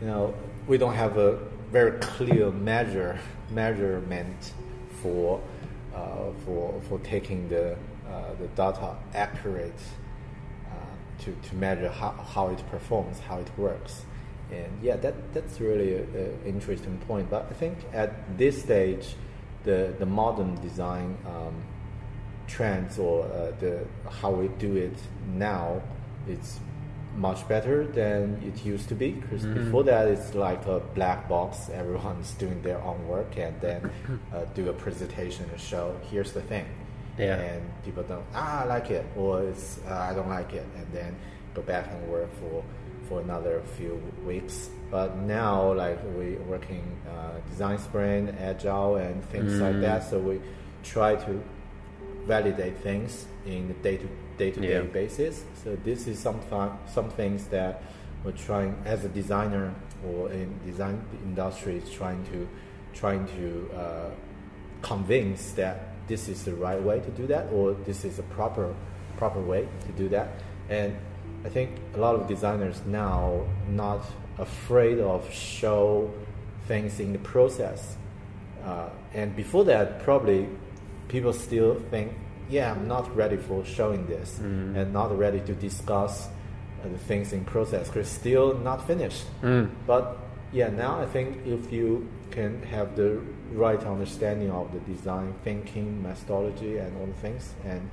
[0.00, 0.34] you know
[0.66, 1.38] we don't have a
[1.70, 3.18] very clear measure
[3.50, 4.52] measurement
[5.00, 5.40] for
[5.94, 7.72] uh, for for taking the
[8.08, 9.80] uh, the data accurate
[10.66, 14.04] uh, to to measure how, how it performs how it works.
[14.50, 17.30] And yeah that that's really an interesting point.
[17.30, 19.14] But I think at this stage
[19.64, 21.62] the the modern design um,
[22.48, 24.98] trends or uh, the how we do it
[25.34, 25.80] now
[26.26, 26.58] it's
[27.14, 29.64] much better than it used to be because mm-hmm.
[29.64, 33.90] before that it's like a black box everyone's doing their own work and then
[34.34, 36.66] uh, do a presentation and show here's the thing
[37.18, 37.36] yeah.
[37.36, 40.86] and people don't ah I like it or it's uh, I don't like it and
[40.92, 41.16] then
[41.54, 42.64] go back and work for
[43.08, 49.54] for another few weeks but now like we working uh, design sprint agile and things
[49.54, 49.60] mm.
[49.60, 50.40] like that so we
[50.84, 51.42] try to
[52.28, 55.44] validate things in a day to day to day basis.
[55.64, 56.40] So this is some
[56.86, 57.82] some things that
[58.24, 59.74] we're trying as a designer
[60.06, 62.48] or in design industry is trying to
[62.92, 64.10] trying to uh,
[64.82, 65.76] convince that
[66.06, 68.74] this is the right way to do that or this is a proper
[69.16, 70.28] proper way to do that.
[70.68, 70.96] And
[71.44, 74.02] I think a lot of designers now not
[74.38, 76.12] afraid of show
[76.66, 77.96] things in the process.
[78.64, 80.48] Uh, and before that, probably
[81.08, 82.12] people still think,
[82.50, 84.76] yeah, I'm not ready for showing this mm.
[84.76, 89.24] and not ready to discuss uh, the things in process because still not finished.
[89.42, 89.70] Mm.
[89.86, 90.16] But
[90.52, 93.20] yeah, now I think if you can have the
[93.52, 97.88] right understanding of the design thinking methodology and all the things, and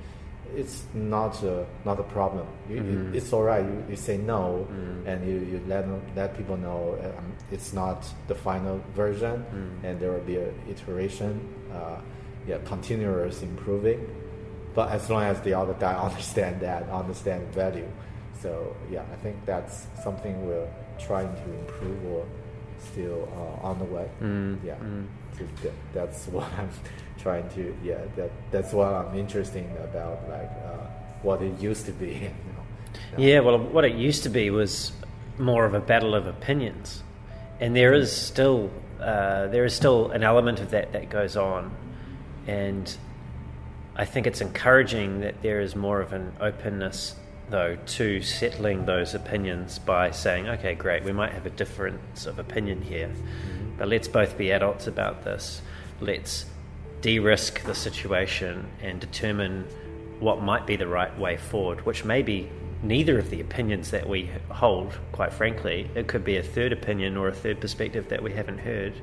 [0.54, 2.46] it's not a not a problem.
[2.70, 3.14] You, Mhm.
[3.14, 3.64] It's all right.
[3.64, 5.06] You, you say no, Mm.
[5.10, 9.84] and you, you let let people know um, it's not the final version, Mm.
[9.84, 11.40] and there will be a iteration,
[11.74, 11.98] uh,
[12.46, 14.06] yeah, continuous improving.
[14.74, 17.88] But as long as the other guy understand that, understand value,
[18.40, 20.68] so yeah, I think that's something we're
[20.98, 22.26] trying to improve or
[22.78, 24.08] still uh, on the way.
[24.22, 25.06] Mm, Yeah, mm.
[25.92, 26.70] That's what I'm
[27.18, 27.74] trying to.
[27.82, 30.86] Yeah, that that's what I'm interested about, like uh,
[31.22, 32.06] what it used to be.
[32.22, 32.28] You
[33.12, 33.18] know?
[33.18, 34.92] Yeah, well, what it used to be was
[35.38, 37.02] more of a battle of opinions,
[37.60, 38.70] and there is still
[39.00, 41.70] uh, there is still an element of that that goes on,
[42.46, 42.96] and
[43.96, 47.16] I think it's encouraging that there is more of an openness,
[47.48, 52.38] though, to settling those opinions by saying, okay, great, we might have a difference of
[52.38, 53.78] opinion here, mm-hmm.
[53.78, 55.62] but let's both be adults about this.
[56.00, 56.44] Let's
[57.00, 59.64] de-risk the situation and determine
[60.20, 62.50] what might be the right way forward, which may be
[62.82, 65.90] neither of the opinions that we hold, quite frankly.
[65.94, 68.94] It could be a third opinion or a third perspective that we haven't heard,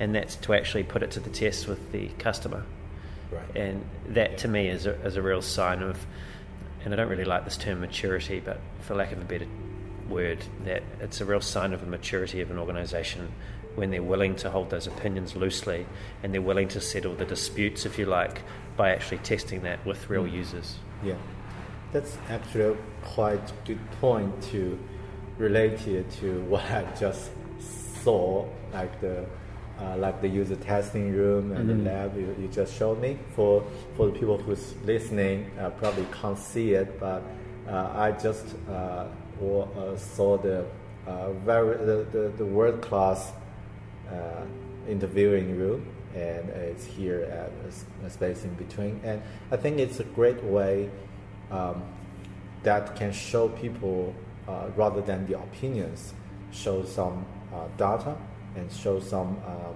[0.00, 2.64] and that's to actually put it to the test with the customer.
[3.30, 3.56] Right.
[3.56, 6.06] And that to me is a, is a real sign of,
[6.84, 9.46] and I don't really like this term maturity, but for lack of a better
[10.08, 13.32] word, that it's a real sign of a maturity of an organisation
[13.74, 15.86] when they're willing to hold those opinions loosely
[16.22, 18.42] and they're willing to settle the disputes, if you like,
[18.76, 20.32] by actually testing that with real mm.
[20.32, 20.76] users.
[21.02, 21.14] Yeah,
[21.92, 24.78] that's actually a quite good point to
[25.36, 27.30] relate it to what I just
[28.02, 29.26] saw, like the
[29.80, 31.84] uh, like the user testing room and Mhm.
[31.84, 33.18] the lab you, you just showed me.
[33.36, 33.62] For
[33.96, 37.22] for the people who's listening, uh, probably can't see it, but
[37.68, 39.04] uh, I just uh,
[39.40, 40.64] uh, saw the
[41.06, 43.32] uh, very the, the, the world class
[44.10, 44.44] uh,
[44.88, 49.00] interviewing room, and it's here at a a, space in between.
[49.04, 49.22] And
[49.52, 50.90] I think it's a great way
[51.50, 51.82] um,
[52.62, 54.14] that can show people,
[54.48, 56.14] uh, rather than the opinions,
[56.50, 57.24] show some
[57.54, 58.16] uh, data
[58.58, 59.74] and show some um,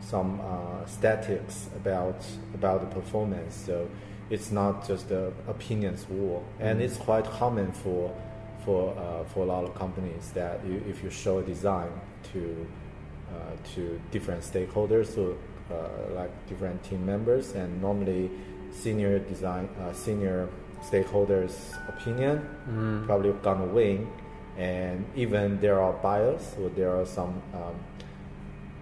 [0.00, 2.20] some uh, statistics about
[2.54, 3.54] about the performance.
[3.66, 3.88] So
[4.30, 8.14] it's not just the opinions war, and it's quite common for
[8.64, 11.90] for uh, for a lot of companies that you, if you show a design
[12.32, 12.66] to
[13.30, 13.34] uh,
[13.74, 15.36] to different stakeholders, so
[15.70, 18.30] uh, like different team members, and normally
[18.72, 20.48] senior design uh, senior
[20.82, 21.58] stakeholders'
[21.88, 22.36] opinion
[22.70, 23.06] Mm.
[23.06, 24.06] probably gonna win,
[24.56, 27.34] and even there are bias, or there are some.
[27.54, 27.74] Um,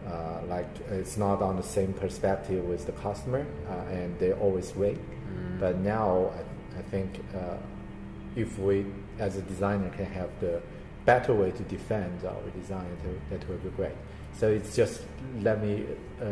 [0.07, 4.75] uh, like it's not on the same perspective with the customer, uh, and they always
[4.77, 4.99] win.
[5.59, 6.31] But now,
[6.75, 7.57] I, I think uh,
[8.37, 8.85] if we,
[9.19, 10.61] as a designer, can have the
[11.05, 13.93] better way to defend our design, that, that will be great.
[14.39, 15.03] So it's just
[15.41, 15.85] let me
[16.21, 16.25] uh,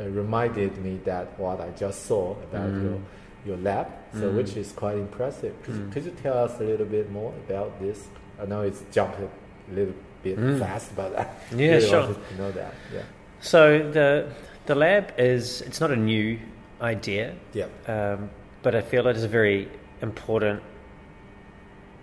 [0.00, 2.82] uh, reminded me that what I just saw about Mm.
[2.82, 3.00] your
[3.46, 4.36] your lab, so Mm.
[4.36, 5.54] which is quite impressive.
[5.62, 5.92] Could, you, Mm.
[5.92, 8.06] could you tell us a little bit more about this?
[8.40, 9.28] I know it's jumped a
[9.74, 10.58] little bit Mm.
[10.58, 11.26] fast, but I
[11.56, 12.00] Yeah, really sure.
[12.00, 12.74] wanted to know that.
[12.94, 13.02] Yeah.
[13.40, 14.32] So the
[14.66, 16.38] the lab is it's not a new
[16.80, 17.66] idea, Yeah.
[17.86, 18.30] um,
[18.62, 19.68] but I feel it is a very
[20.02, 20.62] important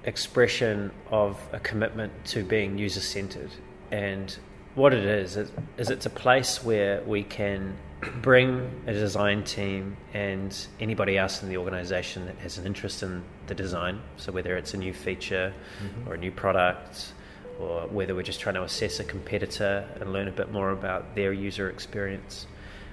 [0.03, 3.51] expression of a commitment to being user centered.
[3.91, 4.35] And
[4.75, 7.77] what it is, is is it's a place where we can
[8.21, 13.23] bring a design team and anybody else in the organization that has an interest in
[13.47, 14.01] the design.
[14.17, 16.07] So whether it's a new feature Mhm.
[16.07, 17.13] or a new product,
[17.59, 21.15] or whether we're just trying to assess a competitor and learn a bit more about
[21.15, 22.47] their user experience,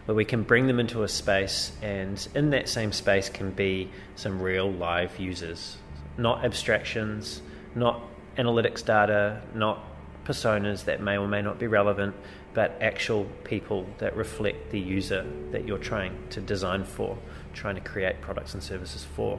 [0.06, 3.90] where we can bring them into a space, and in that same space can be
[4.16, 5.76] some real live users,
[6.16, 7.42] not abstractions,
[7.74, 8.00] not
[8.36, 9.80] analytics data, not
[10.24, 12.14] personas that may or may not be relevant,
[12.54, 17.18] but actual people that reflect the user that you're trying to design for,
[17.52, 19.38] trying to create products and services for.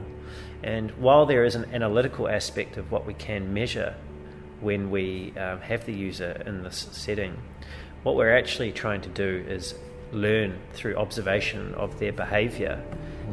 [0.62, 3.94] And while there is an analytical aspect of what we can measure
[4.60, 7.36] when we um, have the user in this setting,
[8.02, 9.74] what we're actually trying to do is
[10.12, 12.82] learn through observation of their behavior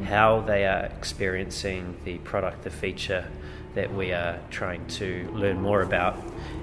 [0.05, 3.27] how they are experiencing the product, the feature
[3.75, 6.17] that we are trying to learn more about.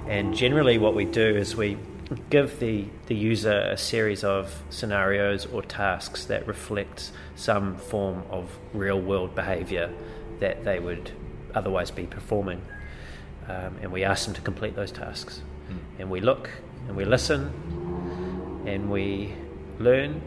[0.09, 1.77] And generally, what we do is we
[2.29, 8.51] give the, the user a series of scenarios or tasks that reflect some form of
[8.75, 9.93] real world behavior
[10.41, 11.13] that they would
[11.55, 12.63] otherwise be performing.
[13.51, 15.43] Um, and we ask them to complete those tasks.
[15.99, 16.51] And we look
[16.89, 17.53] and we listen
[18.67, 19.33] and we
[19.79, 20.21] learn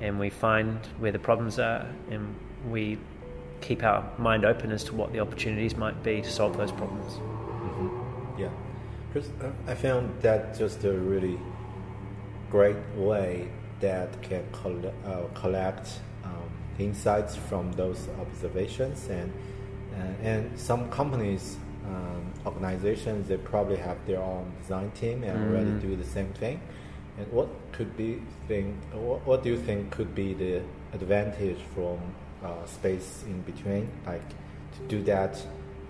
[0.00, 2.34] and we find where the problems are and
[2.70, 2.98] we
[3.60, 7.12] keep our mind open as to what the opportunities might be to solve those problems.
[7.14, 7.90] Mhm.
[8.38, 8.48] Yeah,
[9.08, 9.28] because
[9.66, 11.38] I found that just a really
[12.50, 13.48] great way
[13.80, 16.48] that can coll- uh, collect um,
[16.78, 19.30] insights from those observations and
[19.98, 25.48] uh, and some companies um, organizations they probably have their own design team and mm.
[25.48, 26.60] already do the same thing
[27.18, 30.62] and what could be think what, what do you think could be the
[30.92, 31.98] advantage from
[32.44, 35.40] uh, space in between like to do that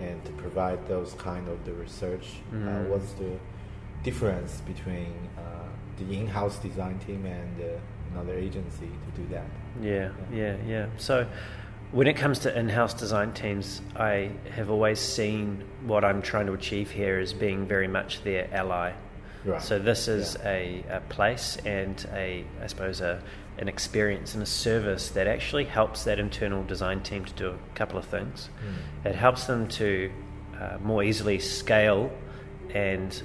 [0.00, 2.66] and to provide those kind of the research mm.
[2.66, 3.32] uh, what's the
[4.02, 7.80] difference between uh, the in-house design team and
[8.12, 9.46] another agency to do that.
[9.80, 10.86] Yeah, yeah, yeah, yeah.
[10.98, 11.26] So
[11.92, 16.52] when it comes to in-house design teams, I have always seen what I'm trying to
[16.52, 18.92] achieve here as being very much their ally.
[19.44, 19.62] Right.
[19.62, 20.50] So this is yeah.
[20.50, 23.22] a, a, place and a, I suppose, a,
[23.58, 27.74] an experience and a service that actually helps that internal design team to do a
[27.74, 28.50] couple of things.
[29.04, 29.10] Mm.
[29.10, 30.12] It helps them to
[30.60, 32.12] uh, more easily scale
[32.74, 33.20] and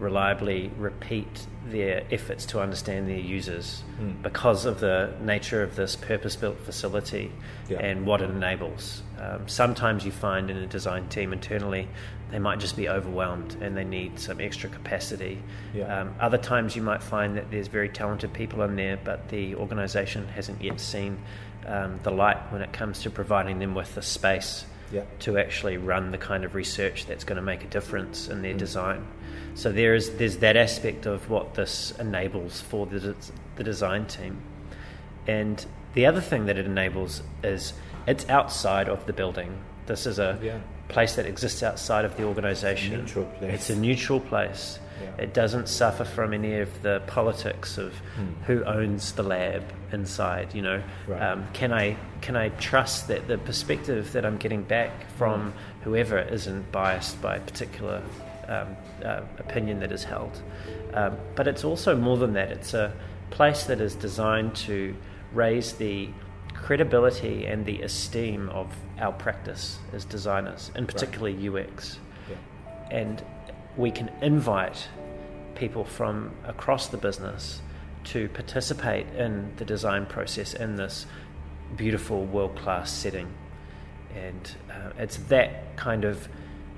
[0.00, 4.20] reliably repeat their efforts to understand their users mm.
[4.22, 7.30] because of the nature of this purpose built facility
[7.68, 7.78] yeah.
[7.78, 9.02] and what it enables.
[9.18, 11.86] Um, sometimes you find in a design team internally
[12.30, 15.42] they might just be overwhelmed and they need some extra capacity.
[15.74, 16.00] Yeah.
[16.00, 19.56] Um, other times you might find that there's very talented people in there, but the
[19.56, 21.18] organization hasn't yet seen
[21.66, 24.64] um, the light when it comes to providing them with the space.
[24.92, 25.04] Yeah.
[25.20, 28.54] To actually run the kind of research that's going to make a difference in their
[28.54, 28.58] mm.
[28.58, 29.06] design.
[29.60, 33.14] So there is there's that aspect of what this enables for the,
[33.56, 34.40] the design team,
[35.26, 37.74] and the other thing that it enables is
[38.06, 39.54] it's outside of the building.
[39.84, 40.60] This is a yeah.
[40.88, 42.94] place that exists outside of the organisation.
[42.94, 43.54] It's a neutral place.
[43.54, 44.78] It's a neutral place.
[45.02, 45.24] Yeah.
[45.24, 48.32] It doesn't suffer from any of the politics of hmm.
[48.46, 50.54] who owns the lab inside.
[50.54, 51.20] You know, right.
[51.20, 55.58] um, can I can I trust that the perspective that I'm getting back from hmm.
[55.82, 58.02] whoever isn't biased by a particular
[58.48, 58.74] um,
[59.04, 60.42] uh, opinion that is held.
[60.94, 62.50] Um, but it's also more than that.
[62.50, 62.92] It's a
[63.30, 64.94] place that is designed to
[65.32, 66.08] raise the
[66.54, 71.68] credibility and the esteem of our practice as designers, and particularly right.
[71.68, 71.98] UX.
[72.28, 72.36] Yeah.
[72.90, 73.24] And
[73.76, 74.88] we can invite
[75.54, 77.60] people from across the business
[78.02, 81.06] to participate in the design process in this
[81.76, 83.28] beautiful world class setting.
[84.14, 86.28] And uh, it's that kind of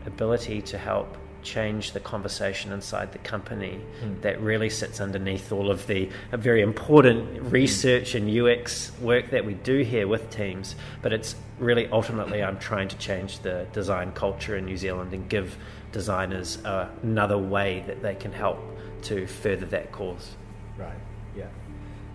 [0.05, 4.20] ability to help change the conversation inside the company mm.
[4.22, 9.55] that really sits underneath all of the very important research and UX work that we
[9.55, 10.74] do here with teams.
[11.03, 15.28] But it's really ultimately, I'm trying to change the design culture in New Zealand and
[15.28, 15.57] give
[15.93, 18.59] designers uh, another way that they can help
[19.03, 20.36] to further that cause.
[20.78, 20.93] Right,
[21.36, 21.47] yeah.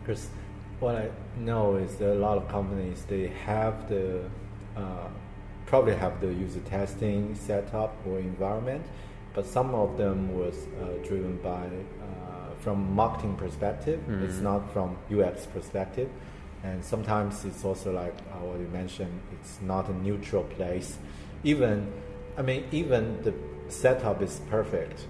[0.02, 0.30] Because
[0.80, 4.22] what I know is that a lot of companies, they have the
[4.76, 5.08] uh,
[5.68, 8.84] probably have the user testing setup or environment,
[9.38, 14.00] but some of them was uh, driven by uh, from marketing perspective.
[14.00, 14.24] Mm-hmm.
[14.24, 16.10] It's not from UX perspective,
[16.64, 19.22] and sometimes it's also like uh, what you mentioned.
[19.34, 20.98] It's not a neutral place.
[21.44, 21.94] Even,
[22.36, 23.32] I mean, even the
[23.72, 25.06] setup is perfect.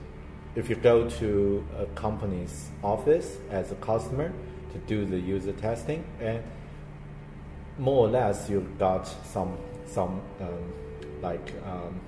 [0.55, 4.33] If you go to a company's office as a customer
[4.73, 6.43] to do the user testing, and
[7.77, 10.73] more or less you've got some some um,
[11.21, 12.01] like um,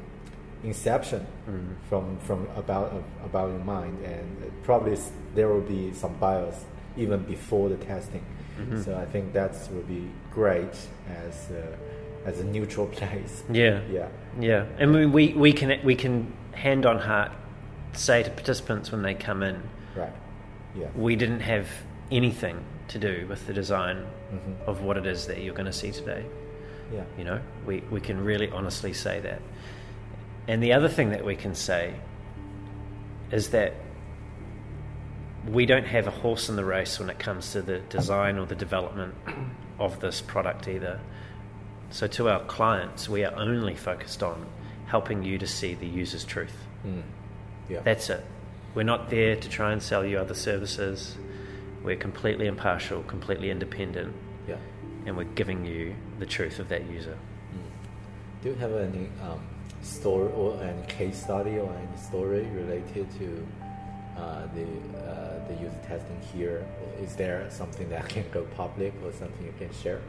[0.64, 1.74] inception mm-hmm.
[1.88, 4.98] from from about about your mind, and probably
[5.36, 6.66] there will be some bias
[6.98, 8.24] even before the testing.
[8.60, 8.82] Mm-hmm.
[8.82, 10.76] So I think that will be great
[11.08, 11.78] as a,
[12.26, 13.44] as a neutral place.
[13.52, 14.08] Yeah, yeah,
[14.40, 14.66] yeah.
[14.78, 17.32] And we, we we can we can hand on heart
[17.94, 19.62] say to participants when they come in,
[19.96, 20.14] right?
[20.76, 21.68] Yeah, we didn't have
[22.12, 23.98] anything to do with the design
[24.34, 24.70] mm-hmm.
[24.70, 26.26] of what it is that you're going to see today.
[26.92, 29.42] Yeah, you know, we we can really honestly say that.
[30.50, 31.94] And the other thing that we can say
[33.32, 33.76] is that
[35.48, 38.48] we don't have a horse in the race when it comes to the design or
[38.48, 39.14] the development
[39.80, 41.00] of this product either.
[41.92, 44.48] So, to our clients, we are only focused on
[44.88, 46.58] helping you to see the user's truth.
[46.84, 47.04] Mm.
[47.70, 47.82] Yeah.
[47.82, 48.26] That's it.
[48.74, 51.16] We're not there to try and sell you other services.
[51.84, 54.16] We're completely impartial, completely independent,
[54.48, 54.58] yeah.
[55.06, 57.20] and we're giving you the truth of that user.
[57.54, 58.42] Mm.
[58.42, 59.42] Do you have any um,
[59.82, 63.48] story or any case study or any story related to
[64.18, 64.64] uh, the
[65.00, 66.66] uh, the user testing here?
[67.02, 70.02] Is there something that can go public or something you can share?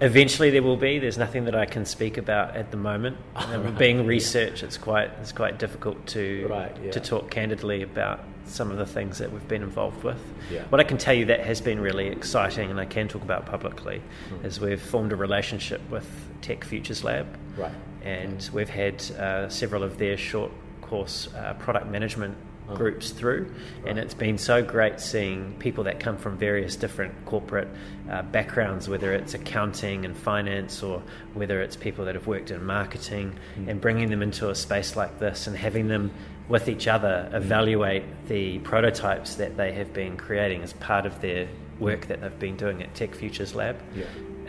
[0.00, 0.98] Eventually, there will be.
[0.98, 3.16] There's nothing that I can speak about at the moment.
[3.36, 3.78] Um, right.
[3.78, 6.90] Being research, it's quite it's quite difficult to right, yeah.
[6.92, 10.20] to talk candidly about some of the things that we've been involved with.
[10.50, 10.62] Yeah.
[10.70, 13.44] What I can tell you that has been really exciting, and I can talk about
[13.44, 14.44] publicly, mm.
[14.44, 16.08] is we've formed a relationship with
[16.40, 17.26] Tech Futures Lab.
[17.56, 17.72] Right
[18.04, 20.52] and we've had uh, several of their short
[20.82, 22.36] course, uh, product management
[22.72, 23.52] groups through,
[23.84, 27.68] and it's been so great seeing people that come from various different corporate
[28.10, 31.02] uh, backgrounds, whether it's accounting and finance, or
[31.34, 33.68] whether it's people that have worked in marketing, mm.
[33.68, 36.10] and bringing them into a space like this and having them
[36.48, 41.48] with each other evaluate the prototypes that they have been creating as part of their
[41.78, 43.76] work that they've been doing at Tech Futures Lab.
[43.94, 44.04] Yeah.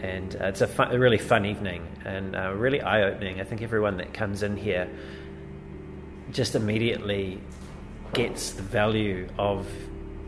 [0.06, 3.41] And uh, it's a, fun, a, really fun evening and uh, really eye opening.
[3.41, 4.88] I think everyone that comes in here
[6.32, 7.41] just immediately
[8.14, 9.68] gets the value of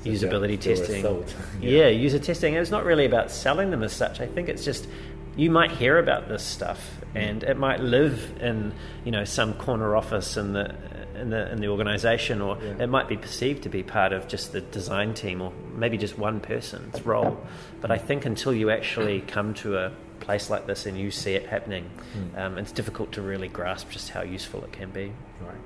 [0.04, 1.04] so usability testing.
[1.62, 1.84] yeah.
[1.84, 2.56] yeah, user testing.
[2.56, 4.20] And it's not really about selling them as such.
[4.20, 4.88] I think it's just
[5.36, 8.74] you might hear about this stuff and it might live in
[9.06, 10.76] you know some corner office in the
[11.18, 12.84] in the in the organization or yeah.
[12.84, 16.18] it might be perceived to be part of just the design team or maybe just
[16.18, 17.38] one person's role
[17.82, 21.34] but i think until you actually come to a place like this and you see
[21.34, 22.40] it happening mm.
[22.40, 25.12] um, it's difficult to really grasp just how useful it can be
[25.42, 25.58] right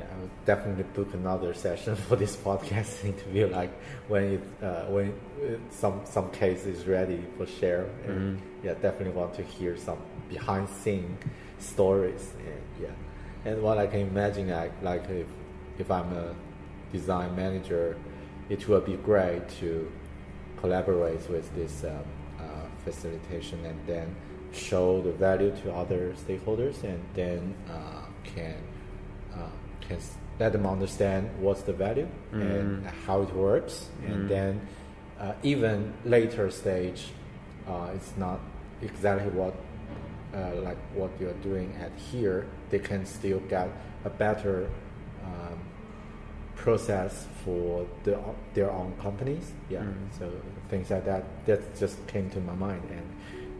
[0.00, 0.06] yeah.
[0.20, 3.48] I'll definitely book another session for this podcast interview.
[3.48, 3.70] Like
[4.08, 7.86] when it uh, when it, some some case is ready for share.
[8.06, 8.66] And mm-hmm.
[8.66, 9.98] Yeah, definitely want to hear some
[10.28, 11.16] behind scene
[11.58, 12.32] stories.
[12.38, 12.88] And yeah,
[13.44, 15.26] and what I can imagine, like like if
[15.78, 16.34] if I'm a
[16.92, 17.96] design manager,
[18.48, 19.90] it will be great to
[20.58, 22.04] collaborate with this um,
[22.38, 22.42] uh,
[22.84, 24.14] facilitation and then
[24.52, 28.56] show the value to other stakeholders and then uh, can
[29.34, 29.48] uh,
[29.80, 29.98] can
[30.38, 32.40] let them understand what's the value mm.
[32.40, 34.12] and how it works, mm.
[34.12, 34.60] and then
[35.20, 37.08] uh, even later stage,
[37.68, 38.40] uh, it's not
[38.80, 39.54] exactly what
[40.34, 42.46] uh, like what you're doing at here.
[42.70, 43.68] They can still get
[44.04, 44.68] a better
[45.24, 45.58] um,
[46.54, 48.18] process for the,
[48.54, 49.52] their own companies.
[49.68, 50.18] Yeah, mm.
[50.18, 50.30] so
[50.68, 53.06] things like that that just came to my mind and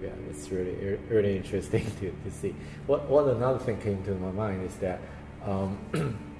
[0.02, 2.54] yeah, it's really really interesting to, to see.
[2.86, 5.00] What what another thing came to my mind is that
[5.44, 5.78] um,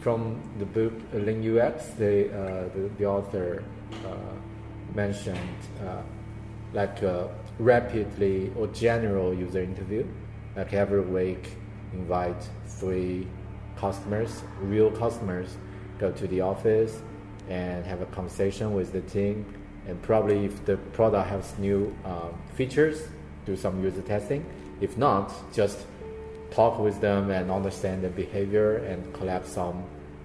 [0.00, 3.64] from the book Lean UX, the, uh, the, the, author
[4.04, 5.38] uh, mentioned
[5.82, 6.02] uh,
[6.74, 10.06] like a rapidly or general user interview.
[10.56, 11.56] Like every week,
[11.92, 13.26] invite three
[13.76, 15.56] customers, real customers,
[15.98, 17.00] go to the office
[17.48, 19.44] and have a conversation with the team.
[19.86, 23.08] And probably if the product has new um, features,
[23.44, 24.44] do some user testing.
[24.80, 25.86] If not, just
[26.50, 29.84] talk with them and understand the behavior and collect some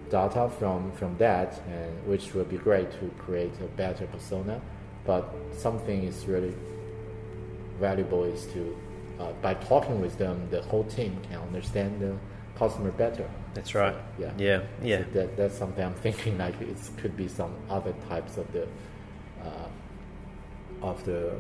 [0.10, 4.62] data from, from that, and which will be great to create a better persona.
[5.06, 6.54] But something is really
[7.80, 8.78] valuable is to,
[9.20, 12.16] uh, by talking with them, the whole team can understand the
[12.58, 13.30] customer better.
[13.54, 13.94] That's right.
[13.94, 14.32] So, yeah.
[14.38, 14.62] Yeah.
[14.82, 14.98] Yeah.
[15.00, 18.68] So that, that's something I'm thinking like it could be some other types of the,
[19.44, 21.36] uh, of the,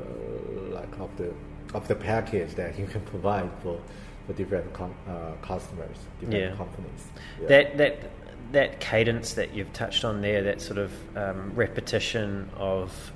[0.71, 1.33] like of the,
[1.73, 3.79] of the package that you can provide for
[4.29, 6.55] for different com- uh, customers, different yeah.
[6.55, 7.07] companies.
[7.41, 7.47] Yeah.
[7.47, 8.11] That that
[8.51, 13.11] that cadence that you've touched on there, that sort of um, repetition of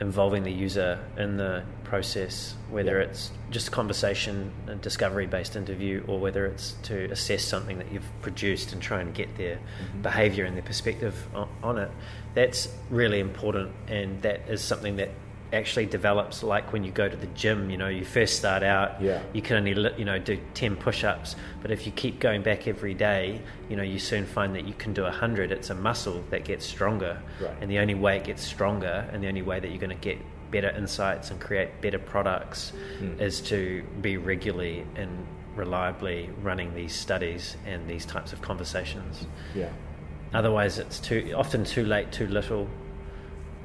[0.00, 3.06] involving the user in the process, whether yeah.
[3.06, 7.92] it's just a conversation, a discovery based interview, or whether it's to assess something that
[7.92, 10.02] you've produced and try and get their mm-hmm.
[10.02, 11.90] behavior and their perspective on, on, it,
[12.34, 13.72] that's really important.
[13.88, 15.10] And that is something that
[15.52, 19.00] actually develops like when you go to the gym you know you first start out
[19.02, 19.20] yeah.
[19.32, 22.94] you can only you know do 10 push-ups but if you keep going back every
[22.94, 26.44] day you know you soon find that you can do 100 it's a muscle that
[26.44, 27.54] gets stronger right.
[27.60, 29.96] and the only way it gets stronger and the only way that you're going to
[29.96, 30.18] get
[30.50, 33.20] better insights and create better products mm.
[33.20, 35.26] is to be regularly and
[35.56, 39.68] reliably running these studies and these types of conversations yeah
[40.32, 42.68] otherwise it's too often too late too little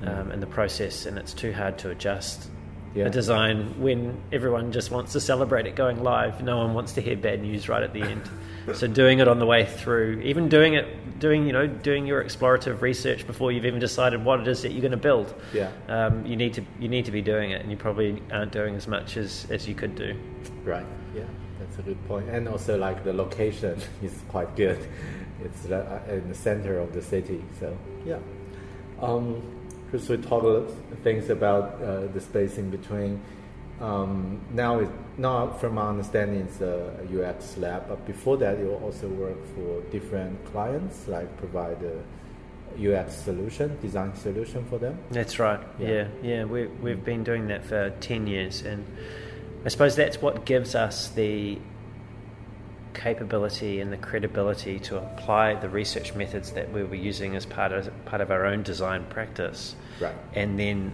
[0.04, 2.50] um, in the process, and it's too hard to adjust
[2.96, 3.06] yeah.
[3.06, 6.42] a design when everyone just wants to celebrate it going live.
[6.42, 8.30] No one wants to hear bad news right at the end.
[8.74, 12.24] so doing it on the way through, even doing it, doing you know, doing your
[12.24, 15.34] explorative research before you've even decided what it is that you're going to build.
[15.54, 18.52] Yeah, um, you need to you need to be doing it, and you probably aren't
[18.52, 20.18] doing as much as as you could do.
[20.64, 20.86] Right.
[21.14, 21.26] Yeah,
[21.60, 22.30] that's a good point.
[22.30, 24.88] And also, like the location is quite good.
[25.44, 28.18] It's uh, in the center of the city, so yeah.
[29.02, 29.44] Um,
[29.86, 30.70] because we talk
[31.04, 33.22] things about uh, the space in between.
[33.82, 38.72] Um, now, it, now from my understanding, it's a UX lab, but before that, you
[38.72, 42.02] also work for different clients, like provide a
[42.80, 44.98] UX solution, design solution for them.
[45.12, 45.60] That's right.
[45.80, 46.08] Yeah, yeah.
[46.24, 46.44] yeah.
[46.46, 48.86] We, we've been doing that for 10 years, and
[49.66, 51.60] I suppose that's what gives us the
[52.96, 57.72] capability and the credibility to apply the research methods that we were using as part
[57.72, 60.16] of part of our own design practice, right.
[60.34, 60.92] and then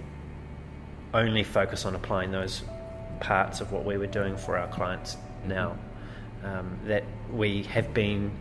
[1.13, 2.63] only focus on applying those
[3.19, 5.77] parts of what we were doing for our clients now.
[6.43, 8.31] um, that we have been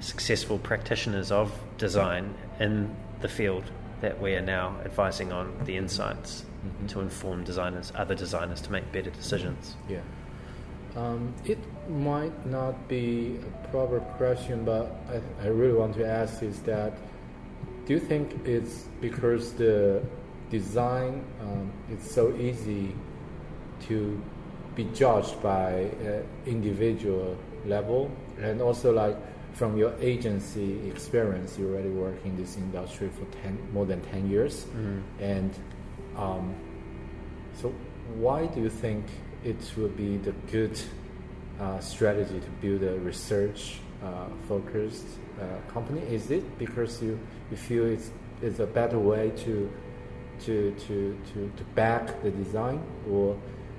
[0.00, 3.64] successful practitioners of design in the field
[4.02, 6.88] that we are now advising on the insights Mhm.
[6.88, 9.74] to inform designers, other designers, to make better decisions.
[9.88, 10.00] Yeah.
[10.96, 11.58] Um, it
[11.90, 16.96] might not be a proper question, but I, I really want to ask is that
[17.84, 20.02] do you think it's because the
[20.50, 22.94] design um, is so easy
[23.88, 24.20] to
[24.74, 27.36] be judged by uh, individual
[27.66, 28.10] level?
[28.40, 29.16] And also like
[29.52, 34.30] from your agency experience you already work in this industry for 10 more than 10
[34.30, 34.66] years.
[35.20, 35.54] And
[36.16, 36.54] um,
[37.54, 37.72] so
[38.16, 39.04] why do you think
[39.46, 40.78] it would be the good
[41.60, 45.06] uh, strategy to build a research uh, focused
[45.40, 47.18] uh, company is it because you,
[47.50, 48.10] you feel it's,
[48.42, 49.72] it's a better way to
[50.44, 52.78] to, to, to, to back the design
[53.10, 53.38] or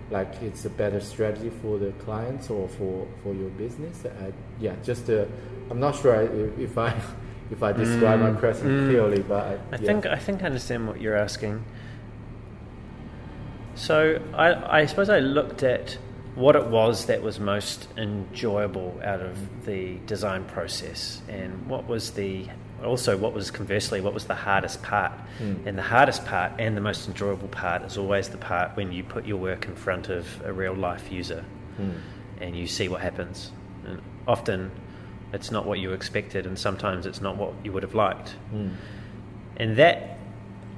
[0.10, 4.74] like it's a better strategy for the clients or for, for your business uh, yeah
[4.84, 5.26] just uh,
[5.70, 6.90] i'm not sure if, if i
[7.52, 8.90] if i describe my question mm.
[8.90, 9.78] clearly but I, I yeah.
[9.78, 11.64] think I think I understand what you're asking.
[13.78, 15.98] So I, I suppose I looked at
[16.36, 22.12] what it was that was most enjoyable out of the design process, and what was
[22.12, 22.48] the
[22.84, 25.12] also what was conversely what was the hardest part.
[25.40, 25.66] Mm.
[25.66, 29.04] And the hardest part and the most enjoyable part is always the part when you
[29.04, 31.44] put your work in front of a real life user
[31.80, 31.94] Mm.
[32.42, 33.52] and you see what happens.
[33.86, 34.72] And often
[35.34, 38.36] it's not what you expected, and sometimes it's not what you would have liked.
[38.54, 38.74] Mm.
[39.58, 40.18] And that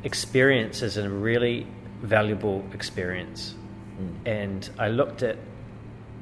[0.03, 1.67] experience is a really
[2.01, 3.55] valuable experience.
[3.99, 4.15] Mm.
[4.25, 5.37] And I looked at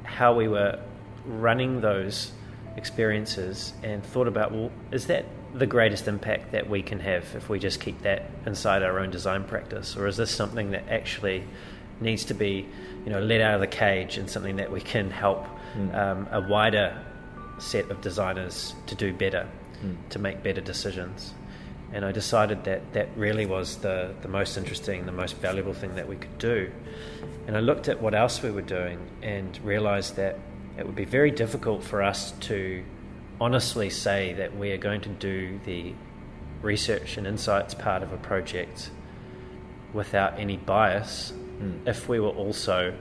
[0.04, 0.78] how we were
[1.26, 2.32] running those
[2.76, 5.24] experiences and thought about, well, is that
[5.54, 9.10] the greatest impact that we can have if we just keep that inside our own
[9.10, 9.96] design practice?
[9.96, 11.44] Or is this something that actually
[12.00, 12.66] needs to be,
[13.04, 15.94] you know, let out of the cage and something that we can help Mm.
[15.94, 16.96] um, a wider
[17.58, 19.46] set of designers to do better,
[19.84, 19.96] Mm.
[20.10, 21.34] to make better decisions?
[21.92, 25.94] And I decided that that really was the, the most interesting, the most valuable thing
[25.94, 26.70] that we could do.
[27.46, 30.38] And I looked at what else we were doing and realized that
[30.76, 32.84] it would be very difficult for us to
[33.40, 35.94] honestly say that we are going to do the
[36.60, 38.90] research and insights part of a project
[39.94, 41.88] without any bias Mm.
[41.88, 42.94] if we were also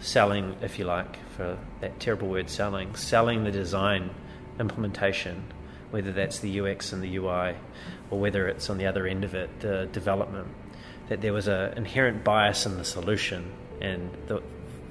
[0.00, 4.10] selling, if you like, for that terrible word selling, selling the design
[4.60, 5.42] implementation,
[5.90, 7.54] whether that's the UX and the UI,
[8.10, 10.48] or whether it's on the other end of it, the development,
[11.08, 14.42] that there was an inherent bias in the solution and the,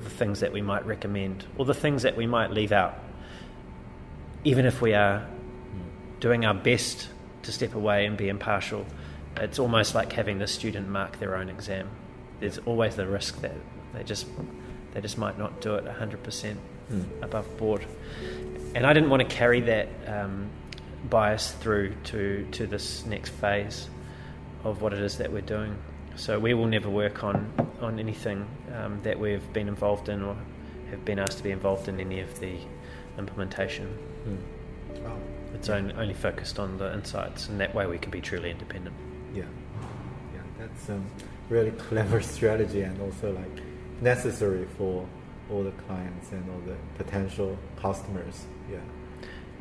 [0.03, 2.97] the things that we might recommend, or the things that we might leave out,
[4.43, 5.27] even if we are
[6.19, 7.09] doing our best
[7.43, 8.85] to step away and be impartial.
[9.37, 11.89] It's almost like having the student mark their own exam.
[12.39, 13.55] There's always the risk that
[13.93, 14.27] they just
[14.93, 16.55] they just might not do it 100%
[16.91, 17.23] Mm.
[17.23, 17.83] above board.
[18.75, 20.49] And I didn't want to carry that um,
[21.09, 23.89] bias through to, to this next phase
[24.63, 25.77] of what it is that we're doing.
[26.15, 27.51] So we will never work on,
[27.81, 30.35] on anything um, that we've been involved in or
[30.89, 32.57] have been asked to be involved in any of the
[33.17, 33.97] implementation.
[34.27, 35.03] Mm.
[35.03, 35.17] Wow.
[35.53, 38.95] It's only, only focused on the insights, and that way we can be truly independent.
[39.33, 39.43] Yeah,
[40.33, 41.01] yeah, that's a
[41.49, 43.63] really clever strategy and also like
[44.01, 45.07] necessary for
[45.49, 48.45] all the clients and all the potential customers.
[48.69, 48.79] Yeah.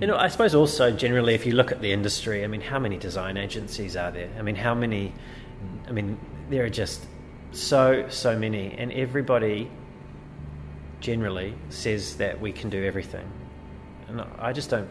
[0.01, 2.80] You know, I suppose also generally, if you look at the industry, I mean, how
[2.80, 4.28] many design agencies are there?
[4.38, 5.12] I mean, how many?
[5.86, 6.18] I mean,
[6.51, 7.07] there are just
[7.53, 9.70] so so many, and everybody
[11.01, 13.30] generally says that we can do everything,
[14.09, 14.88] and I just don't.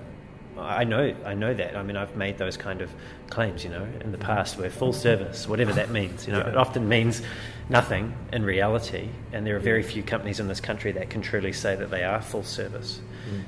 [0.58, 1.76] I know, I know that.
[1.76, 2.92] I mean, I've made those kind of
[3.30, 4.58] claims, you know, in the past.
[4.58, 6.28] We're full service, whatever that means.
[6.28, 7.22] You know, it often means
[7.70, 11.54] nothing in reality, and there are very few companies in this country that can truly
[11.54, 13.02] say that they are full service.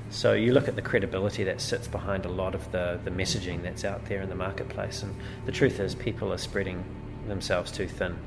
[0.09, 3.61] So you look at the credibility that sits behind a lot of the, the messaging
[3.61, 5.13] that's out there in the marketplace, and
[5.45, 6.83] the truth is, people are spreading
[7.27, 8.17] themselves too thin,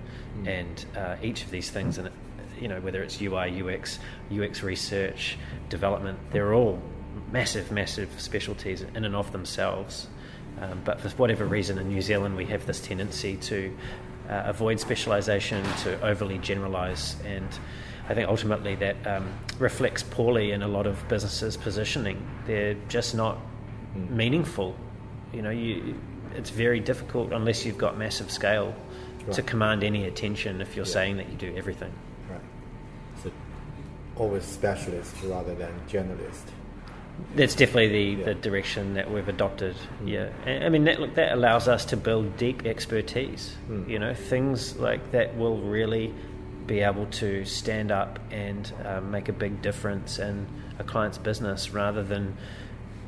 [0.46, 2.10] and uh, each of these things, and
[2.60, 3.98] you know, whether it's UI, UX,
[4.36, 6.80] UX research, development, they're all
[7.32, 10.08] massive, massive specialties in and of themselves.
[10.60, 13.76] Um, but for whatever reason, in New Zealand, we have this tendency to
[14.28, 17.48] uh, avoid specialisation, to overly generalise, and
[18.08, 19.26] I think ultimately that um,
[19.58, 22.26] reflects poorly in a lot of businesses' positioning.
[22.46, 23.38] They're just not
[23.96, 24.10] Mm.
[24.10, 24.76] meaningful.
[25.32, 25.94] You know, you,
[26.34, 28.74] it's very difficult unless you've got massive scale
[29.32, 30.92] to command any attention if you're Yeah.
[30.92, 31.90] saying that you do everything.
[32.30, 32.40] Right.
[33.22, 33.30] So
[34.16, 36.52] always specialist rather than generalist.
[37.34, 38.24] That's definitely the, Yeah.
[38.26, 39.76] the direction that we've adopted.
[40.04, 43.56] Yeah, and, I mean that look that allows us to build deep expertise.
[43.68, 43.88] Mm.
[43.88, 46.14] You know, things like that will really
[46.66, 50.46] be able to stand up and um, make a big difference in
[50.78, 52.36] a client's business rather than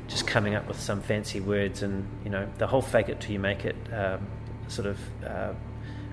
[0.07, 3.31] just coming up with some fancy words and you know the whole fake it till
[3.31, 4.27] you make it um,
[4.67, 5.53] sort of uh,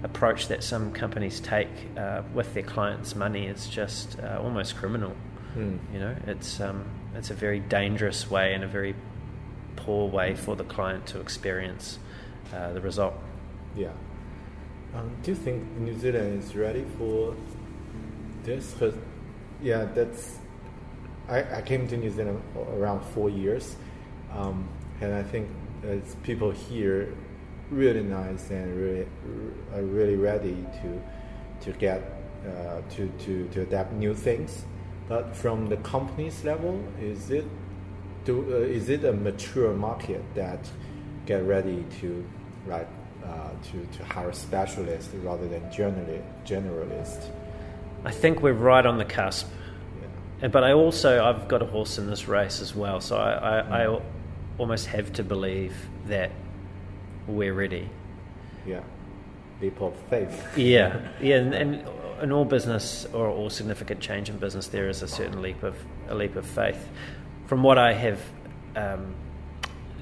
[0.05, 5.15] approach that some companies take uh, with their clients' money is just uh, almost criminal.
[5.57, 5.79] Mm.
[5.93, 6.85] You know, it's um,
[7.15, 8.95] it's a very dangerous way and a very
[9.77, 11.99] poor way for the client to experience
[12.55, 13.15] uh, the result.
[13.77, 13.93] Yeah.
[14.95, 17.35] Um, do you think New Zealand is ready for
[18.45, 18.75] this?
[18.79, 18.95] Cause,
[19.63, 20.39] yeah, that's.
[21.29, 23.77] I, I came to New Zealand around four years,
[24.33, 24.67] um,
[25.03, 25.49] and I think
[25.83, 27.15] it's people here
[27.71, 29.07] really nice and really
[29.75, 31.03] are really ready to
[31.61, 32.01] to get
[32.47, 34.65] uh, to, to to adapt new things.
[35.09, 37.45] But from the company's level, is it
[38.25, 40.61] do uh, is it a mature market that
[41.27, 42.25] get ready to
[42.67, 42.89] like
[43.25, 47.31] uh, to, to hire specialists rather than generali- generalists.
[48.05, 49.49] I think we're right on the cusp.
[50.41, 50.49] Yeah.
[50.49, 53.63] But I also I've got a horse in this race as well, so I, I,
[53.63, 53.73] mm.
[53.73, 54.03] I
[54.57, 55.75] almost have to believe
[56.07, 56.31] that
[57.27, 57.89] we're ready.
[58.67, 58.81] Yeah,
[59.61, 60.57] leap of faith.
[60.57, 61.89] yeah, yeah, and, and
[62.23, 65.77] in all business or all significant change in business, there is a certain leap of
[66.09, 66.89] a leap of faith.
[67.47, 68.21] From what I have
[68.77, 69.15] um,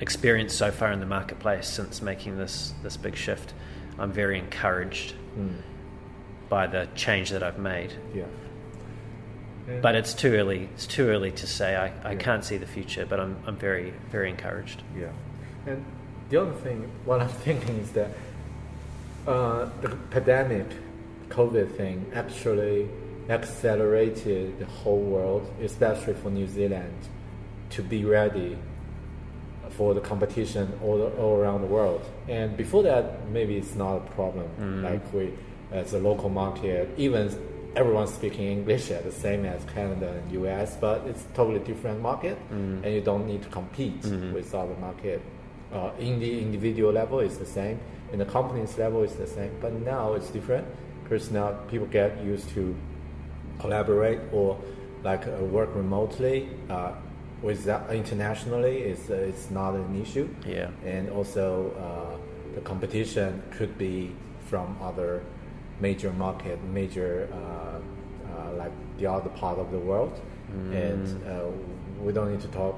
[0.01, 3.55] experienced so far in the marketplace since making this this big shift,
[3.99, 5.57] I'm very encouraged mm.
[6.49, 7.93] by the change that I've made.
[8.14, 8.25] Yeah.
[9.69, 9.81] yeah.
[9.81, 10.69] But it's too early.
[10.75, 11.77] It's too early to say.
[11.77, 12.19] I, I yeah.
[12.19, 14.83] can't see the future, but I'm I'm very very encouraged.
[14.99, 15.12] Yeah.
[15.67, 15.85] And
[16.29, 18.11] the other thing, what I'm thinking is that
[19.27, 20.67] uh, the pandemic,
[21.29, 22.89] COVID thing, actually
[23.29, 26.95] accelerated the whole world, especially for New Zealand,
[27.70, 28.57] to be ready
[29.70, 32.03] for the competition all, all around the world.
[32.29, 34.49] And before that, maybe it's not a problem.
[34.61, 34.83] Mm.
[34.83, 35.33] Like we,
[35.72, 37.35] as a local market, even
[37.74, 42.39] everyone's speaking English at the same as Canada and US, but it's totally different market,
[42.51, 42.83] mm.
[42.83, 44.33] and you don't need to compete mm-hmm.
[44.33, 45.20] with other market.
[45.72, 47.79] Uh, in the individual level, it's the same.
[48.12, 49.51] In the company's level, it's the same.
[49.61, 50.66] But now it's different
[51.09, 52.74] because now people get used to
[53.61, 54.59] collaborate or
[55.04, 56.48] like uh, work remotely.
[56.68, 56.92] Uh,
[57.42, 60.28] with that internationally is uh, it's not an issue.
[60.44, 60.70] Yeah.
[60.84, 64.12] And also uh, the competition could be
[64.48, 65.22] from other
[65.80, 70.18] major market, major uh, uh like the other part of the world,
[70.50, 70.74] mm.
[70.74, 71.44] and uh,
[72.00, 72.74] we don't need to talk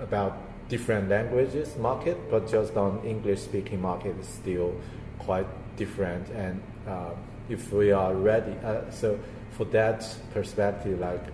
[0.00, 0.36] about
[0.68, 4.74] different languages market, but just on English speaking market is still
[5.18, 5.46] quite
[5.76, 6.28] different.
[6.30, 7.14] And uh,
[7.48, 8.54] if we are ready,
[8.90, 9.18] so
[9.52, 11.24] for that perspective, like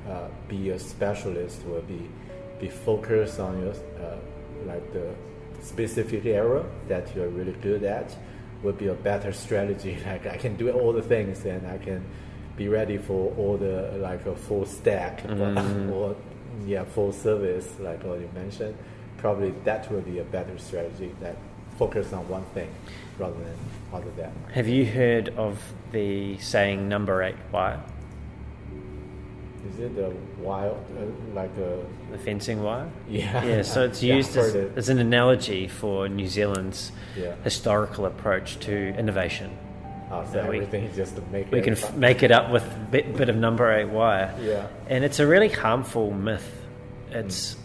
[0.48, 2.08] be a specialist will be
[2.60, 4.16] be focused on your uh,
[4.66, 5.14] like the
[5.60, 8.16] specific area that you're really good at
[8.62, 9.98] would be a better strategy.
[10.06, 12.04] Like I can do all the things and I can
[12.56, 15.90] be ready for all the like a full stack mm-hmm.
[15.96, 16.16] or
[16.66, 18.76] yeah full service like what you mentioned.
[19.18, 21.36] Probably that would be a better strategy that
[21.77, 22.70] focus on one thing
[23.18, 23.57] rather than
[23.93, 24.33] other than.
[24.53, 25.61] Have you heard of
[25.93, 27.83] the saying number eight wire?
[29.70, 32.89] Is it a wild, uh, like a the fencing wire?
[33.09, 33.45] Yeah.
[33.45, 33.62] Yeah.
[33.62, 34.72] So it's used yeah, as, it.
[34.77, 37.35] as, an analogy for New Zealand's yeah.
[37.43, 39.57] historical approach to innovation.
[40.11, 42.62] Oh, so everything we, is just to make we can f- make it up with
[42.62, 44.37] a bit, bit, of number eight wire.
[44.41, 44.68] Yeah.
[44.87, 46.62] And it's a really harmful myth.
[47.11, 47.59] It's mm.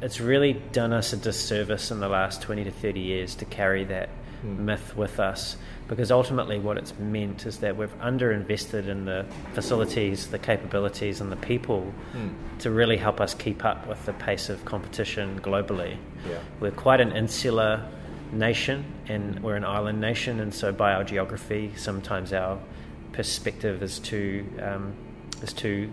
[0.00, 3.84] It's really done us a disservice in the last twenty to thirty years to carry
[3.84, 4.08] that
[4.44, 4.58] mm.
[4.58, 5.56] myth with us
[5.88, 9.24] because ultimately what it's meant is that we've underinvested in the
[9.54, 12.30] facilities, the capabilities, and the people mm.
[12.58, 15.96] to really help us keep up with the pace of competition globally.
[16.28, 16.38] Yeah.
[16.60, 17.88] We're quite an insular
[18.32, 22.58] nation and we're an island nation, and so by our geography, sometimes our
[23.12, 24.94] perspective is too um,
[25.42, 25.90] is too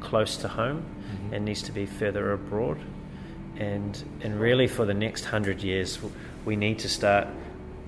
[0.00, 1.34] close to home mm-hmm.
[1.34, 2.78] and needs to be further abroad.
[3.58, 5.98] And and really, for the next hundred years,
[6.44, 7.28] we need to start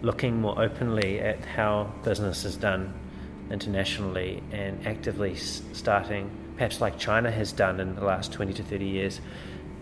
[0.03, 2.93] looking more openly at how business is done
[3.51, 8.85] internationally and actively starting, perhaps like China has done in the last 20 to 30
[8.85, 9.21] years,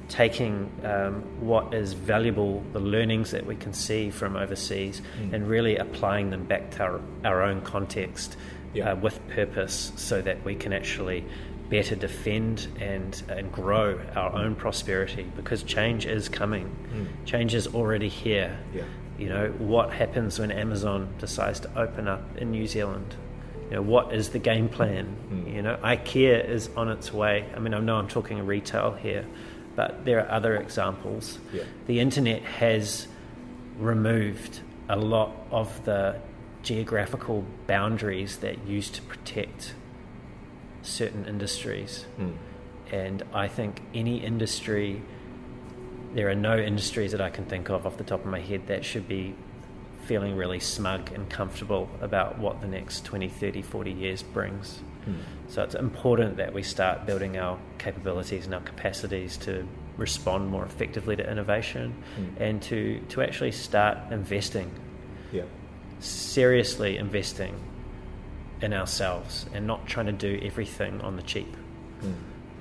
[0.09, 5.32] taking um, what is valuable, the learnings that we can see from overseas, mm.
[5.32, 8.37] and really applying them back to our, our own context
[8.74, 8.93] yeah.
[8.93, 11.24] uh, with purpose so that we can actually
[11.69, 16.75] better defend and, and grow our own prosperity because change is coming.
[16.93, 17.27] Mm.
[17.27, 18.59] Change is already here.
[18.75, 18.85] Yeah.
[19.19, 23.15] You know, what happens when Amazon decides to open up in New Zealand?
[23.71, 25.17] You know, what is the game plan?
[25.31, 25.55] Mm.
[25.55, 27.47] You know, IKEA is on its way.
[27.57, 29.25] I mean, I know I'm talking retail here,
[29.75, 31.39] but there are other examples.
[31.53, 31.62] Yeah.
[31.87, 33.09] The internet has
[33.79, 36.21] removed a lot of the
[36.62, 39.75] geographical boundaries that used to protect
[40.85, 42.05] certain industries.
[42.18, 42.37] Mm.
[42.93, 45.03] And I think any industry,
[46.14, 48.66] there are no industries that I can think of off the top of my head
[48.68, 49.35] that should be
[50.07, 54.80] feeling really smug and comfortable about what the next 20, 30, 40 years brings.
[55.09, 55.16] Mm.
[55.49, 59.66] So it's important that we start building our capabilities and our capacities to
[59.97, 62.41] respond more effectively to innovation Mm.
[62.41, 64.70] and to, to actually start investing,
[65.32, 65.45] Yeah.
[66.01, 67.55] seriously investing
[68.65, 71.55] in ourselves and not trying to do everything on the cheap.
[72.03, 72.15] Mm.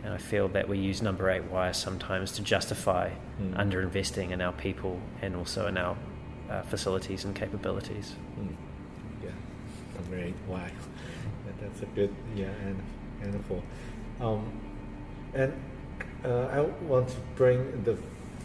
[0.03, 3.09] And I feel that we use number eight wire sometimes to justify
[3.41, 3.55] Mm.
[3.55, 5.95] underinvesting in our people and also in our
[6.51, 8.15] uh, facilities and capabilities.
[8.39, 8.55] Mm.
[9.23, 9.29] Yeah.
[10.07, 10.35] Great.
[10.47, 10.57] Wow.
[10.59, 12.79] Yeah, that's a good yeah and
[13.21, 13.63] handful.
[14.21, 14.51] Um,
[15.33, 15.51] and
[16.23, 17.97] uh, I want to bring the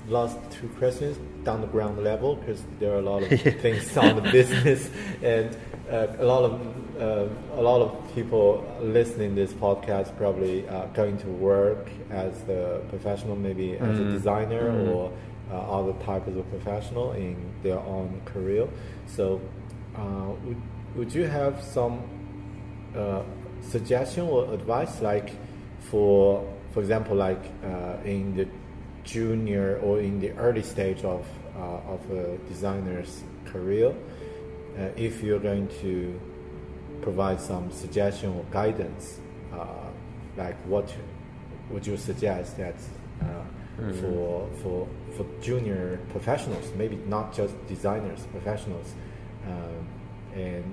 [0.08, 3.28] last two questions down the ground level because there are a lot of
[3.62, 4.90] things on the business
[5.22, 5.56] and
[5.90, 6.52] uh, a lot of
[7.00, 7.26] uh,
[7.60, 13.36] a lot of people listening this podcast probably uh, going to work as a professional,
[13.36, 14.10] maybe as a Mm.
[14.10, 14.88] designer Mm.
[14.94, 15.12] or
[15.52, 18.66] uh, other types of professional in their own career.
[19.06, 19.40] So,
[19.96, 20.00] uh,
[20.44, 20.60] would,
[20.96, 22.02] would you have some
[22.96, 23.22] uh,
[23.62, 25.30] suggestion or advice, like
[25.90, 28.46] for for example, like uh, in the
[29.12, 31.24] junior or in the early stage of
[31.56, 33.88] uh, of a designer's career,
[34.78, 36.18] uh, if you're going to
[37.00, 39.18] provide some suggestion or guidance,
[39.52, 39.64] uh,
[40.36, 40.94] like what
[41.70, 42.74] would you suggest that
[43.22, 43.24] uh,
[43.80, 43.94] Mhm.
[44.00, 44.86] for for
[45.16, 48.88] for junior professionals, maybe not just designers, professionals,
[49.46, 49.86] um,
[50.36, 50.64] and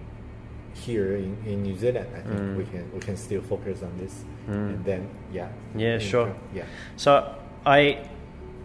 [0.73, 2.57] here in, in New Zealand, I think Mm.
[2.57, 4.13] we can we can still focus on this,
[4.49, 4.69] Mm.
[4.73, 5.01] and then
[5.33, 6.29] yeah, Yeah, sure.
[6.53, 6.65] yeah,
[6.97, 7.11] So
[7.65, 7.97] I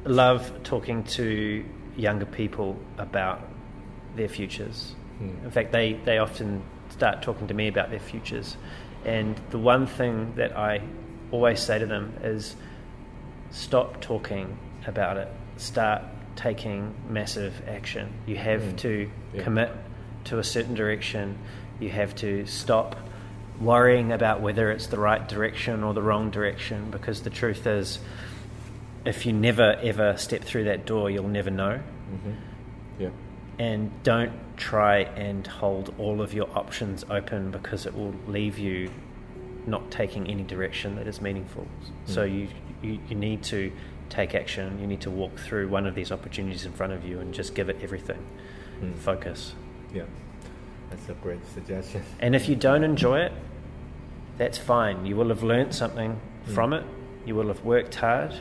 [0.05, 1.64] love talking to
[1.96, 3.40] younger people about
[4.16, 4.94] their futures.
[5.18, 5.44] Hmm.
[5.44, 8.57] In fact, they, they often start talking to me about their futures.
[9.05, 10.82] And the one thing that I
[11.30, 12.57] always say to them is
[13.51, 16.03] stop talking about it, start
[16.36, 18.12] taking massive action.
[18.26, 18.76] You have Mm.
[18.78, 19.42] to Yeah.
[19.42, 19.70] commit
[20.24, 21.38] to a certain direction,
[21.78, 22.96] you have to stop
[23.61, 27.98] worrying about whether it's the right direction or the wrong direction because the truth is
[29.05, 32.32] if you never ever step through that door you'll never know hmm
[32.98, 33.09] yeah,
[33.59, 38.90] and don't try and hold all of your options open because it will leave you
[39.66, 41.66] not taking any direction that is meaningful
[42.05, 42.34] so Mm.
[42.34, 42.48] you,
[42.82, 43.72] you you need to
[44.11, 47.20] take action you need to walk through one of these opportunities in front of you
[47.20, 48.22] and just give it everything
[48.82, 48.94] Mm.
[48.96, 49.55] focus
[49.94, 50.05] yeah.
[50.90, 52.03] That's a great suggestion.
[52.20, 53.32] And if you don't enjoy it,
[54.38, 55.07] that's fine.
[55.07, 56.12] You will have learnt something
[56.48, 56.55] Mm.
[56.55, 56.84] from it.
[57.26, 58.32] You will have worked hard,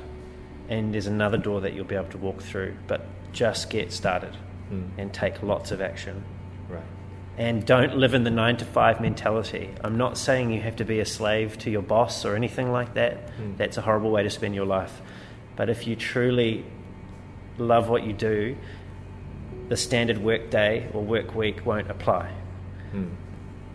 [0.70, 2.76] and there's another door that you'll be able to walk through.
[2.88, 3.02] But
[3.34, 4.36] just get started
[4.72, 4.90] Mm.
[4.98, 6.24] and take lots of action.
[6.70, 6.84] Right.
[7.38, 9.70] And don't live in the nine to five mentality.
[9.84, 12.94] I'm not saying you have to be a slave to your boss or anything like
[12.94, 13.28] that.
[13.42, 13.58] Mm.
[13.58, 15.02] That's a horrible way to spend your life.
[15.56, 16.66] But if you truly
[17.58, 18.56] love what you do,
[19.70, 22.30] the standard work day or work week won't apply
[22.94, 23.10] Mm.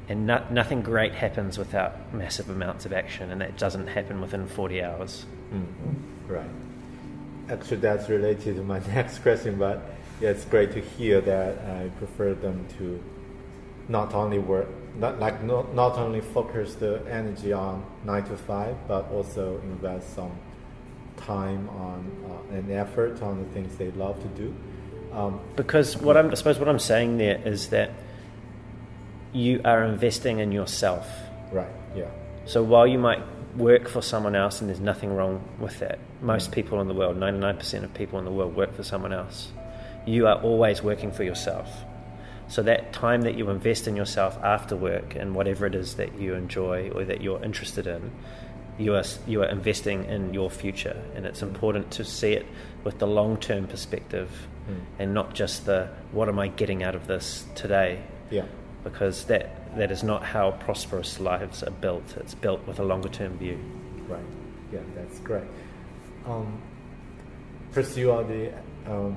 [0.08, 4.46] and no, nothing great happens without massive amounts of action, and that doesn't happen within
[4.46, 5.24] 40 hours.
[5.52, 5.66] Mm.
[6.28, 6.50] Right.
[7.50, 9.82] Actually, that's related to my next question, but
[10.20, 13.02] yeah, it's great to hear that I prefer them to
[13.88, 18.76] not only work, not like not, not only focus the energy on nine to five,
[18.88, 20.32] but also invest some
[21.16, 24.54] time on uh, and effort on the things they love to do.
[25.12, 27.90] Um, Because what I'm, I suppose what I'm saying there is that
[29.32, 31.08] you are investing in yourself.
[31.52, 31.68] right.
[31.94, 32.06] Yeah.
[32.46, 33.22] So while you might
[33.56, 37.16] work for someone else, and there's nothing wrong with that, most people in the world,
[37.16, 39.50] 99% of people in the world, work for someone else.
[40.06, 41.68] You are always working for yourself.
[42.48, 46.18] So that time that you invest in yourself after work and whatever it is that
[46.20, 48.10] you enjoy or that you're interested in,
[48.76, 52.44] you are you are investing in your future, and it's important to see it
[52.82, 54.28] with the long term perspective,
[54.68, 54.80] Mm.
[54.98, 58.00] and not just the what am I getting out of this today,
[58.30, 58.44] Yeah.
[58.84, 62.16] Because that that is not how prosperous lives are built.
[62.18, 63.58] It's built with a longer term view.
[64.06, 64.22] Right.
[64.72, 65.44] Yeah, that's great.
[66.26, 66.62] Um,
[67.96, 68.52] you are the
[68.86, 69.16] um,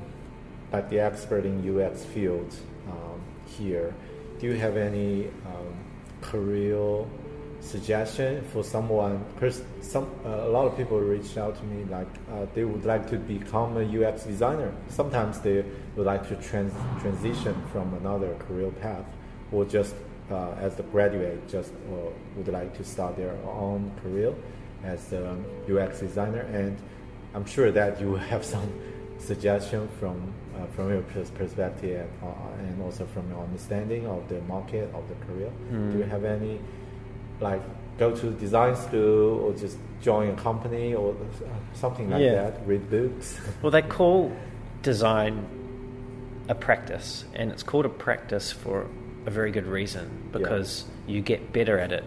[0.72, 2.54] like the expert in UX field
[2.90, 3.94] um, here.
[4.40, 5.74] Do you have any um,
[6.22, 7.06] career
[7.60, 9.24] suggestion for someone?
[9.36, 12.86] Because some uh, a lot of people reach out to me like uh, they would
[12.86, 14.74] like to become a UX designer.
[14.90, 15.64] Sometimes they
[15.96, 19.06] would like to trans- transition from another career path,
[19.52, 19.96] or just
[20.32, 24.34] uh, as the graduate, just uh, would like to start their own career
[24.84, 25.38] as a
[25.72, 26.42] UX designer.
[26.42, 26.78] And
[27.34, 28.70] I'm sure that you have some
[29.20, 32.28] suggestion from uh, from your pers- perspective uh,
[32.60, 35.52] and also from your understanding of the market of the career?
[35.72, 35.92] Mm.
[35.92, 36.60] Do you have any
[37.40, 37.62] like
[38.00, 41.16] go to design school or just join a company or
[41.74, 42.36] something like Yeah.
[42.50, 42.68] that?
[42.68, 43.40] Read books.
[43.62, 44.32] Well, they call
[44.82, 45.46] design
[46.50, 48.88] a practice, and it's called a practice for
[49.28, 52.04] a very good reason because you get better at it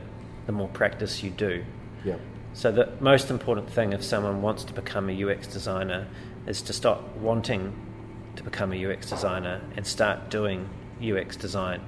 [0.47, 1.62] the more practice you do.
[2.05, 2.16] yeah.
[2.53, 6.09] So, the most important thing if someone wants to become a UX designer
[6.49, 7.73] is to stop wanting
[8.35, 10.68] to become a UX designer and start doing
[11.01, 11.81] UX design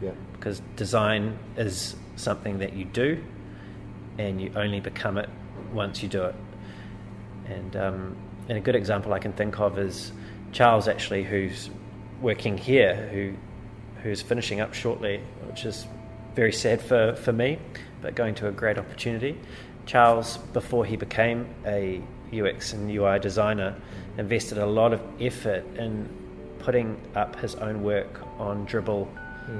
[0.00, 0.10] Yeah.
[0.34, 3.20] because design is something that you do
[4.18, 5.28] and you only become it
[5.72, 6.34] once you do it.
[7.48, 8.16] And, um,
[8.48, 10.12] and a good example I can think of is
[10.52, 11.68] Charles, actually, who's
[12.20, 13.34] working here, who,
[14.06, 15.84] who's finishing up shortly, which is
[16.36, 17.58] very sad for, for me,
[18.00, 19.36] but going to a great opportunity.
[19.84, 22.00] Charles, before he became a
[22.32, 23.74] UX and UI designer,
[24.16, 26.08] invested a lot of effort in
[26.60, 29.08] putting up his own work on Dribbble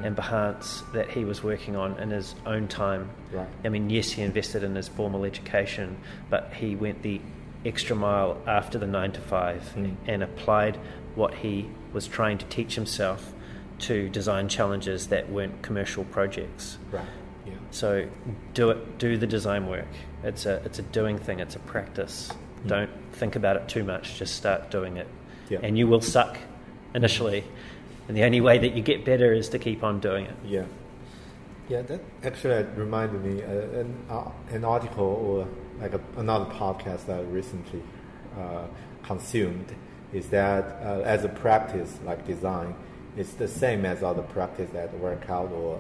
[0.05, 3.09] and Behance that he was working on in his own time.
[3.33, 3.49] Right.
[3.65, 5.97] I mean, yes, he invested in his formal education,
[6.31, 7.21] but he went the
[7.65, 9.97] extra mile after the nine to five Mm.
[10.07, 10.77] and applied
[11.17, 13.33] what he was trying to teach himself
[13.81, 16.79] to design challenges that weren't commercial projects.
[16.91, 17.05] Right.
[17.47, 17.55] Yeah.
[17.71, 18.09] So
[18.55, 18.99] do it.
[18.99, 19.89] Do the design work.
[20.23, 21.41] It's a it's a doing thing.
[21.41, 22.31] It's a practice.
[22.65, 22.69] Mm.
[22.69, 24.19] Don't think about it too much.
[24.19, 25.07] Just start doing it,
[25.49, 25.59] Yeah.
[25.63, 26.39] and you will suck
[26.95, 27.45] initially.
[28.09, 30.35] And the only way that you get better is to keep on doing it.
[30.45, 30.65] Yeah,
[31.69, 31.83] yeah.
[31.83, 35.49] That actually reminded me uh, an uh, an article or
[35.81, 37.83] like a, another podcast that I recently
[38.39, 38.67] uh,
[39.03, 39.75] consumed
[40.13, 42.75] is that uh, as a practice like design,
[43.17, 45.79] it's the same as other practice that workout or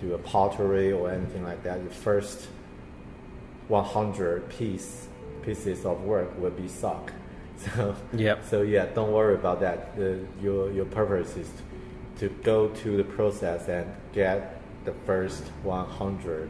[0.00, 1.82] do a pottery or anything like that.
[1.88, 2.48] The first
[3.68, 5.08] 100 piece
[5.42, 7.12] pieces of work will be suck.
[7.74, 9.96] So yeah, so yeah, don't worry about that.
[9.96, 11.50] The, your your purpose is
[12.20, 16.48] to go to the process and get the first 100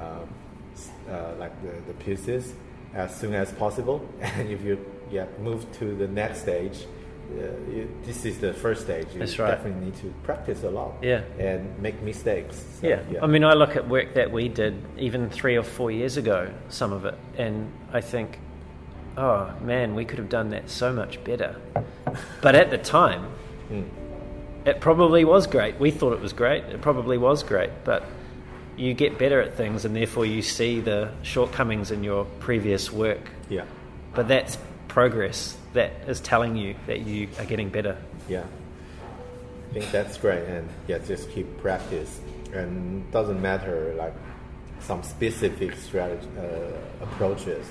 [0.00, 0.28] um,
[0.74, 2.54] s- uh, like the, the pieces
[2.94, 4.00] as soon as possible.
[4.22, 4.78] And if you
[5.10, 6.86] yeah move to the next stage, uh,
[7.32, 9.06] you, this is the first stage.
[9.12, 9.50] You That's right.
[9.50, 10.94] definitely need to practice a lot.
[11.02, 11.22] Yeah.
[11.38, 12.62] and make mistakes.
[12.80, 13.00] So, Yeah.
[13.22, 16.48] I mean, I look at work that we did even three or four years ago,
[16.68, 18.38] some of it, and I think,
[19.16, 21.56] oh man, we could have done that so much better.
[22.42, 23.26] But at the time,
[23.72, 23.84] Mm.
[24.66, 25.78] it probably was great.
[25.80, 26.64] We thought it was great.
[26.64, 28.04] It probably was great, but
[28.76, 33.30] you get better at things, and therefore you see the shortcomings in your previous work.
[33.48, 33.64] yeah,
[34.14, 34.58] But that's
[34.88, 35.56] progress.
[35.74, 37.96] That is telling you that you are getting better.
[38.28, 38.44] yeah.
[39.70, 42.20] I think that's great, and yeah, just keep practice.
[42.52, 44.14] And doesn't matter like
[44.78, 47.66] some specific strategy uh, approaches,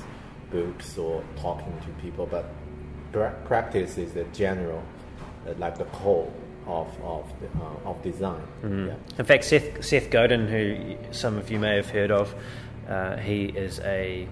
[0.51, 2.45] books or talking to people, but
[3.45, 4.83] practice is the general,
[5.47, 6.29] uh, like the core
[6.67, 8.41] of of the, uh, of design.
[8.63, 8.95] Yeah.
[9.17, 12.35] In fact, Seth, Seth Godin, who some of you may have heard of,
[12.89, 14.27] uh, he is a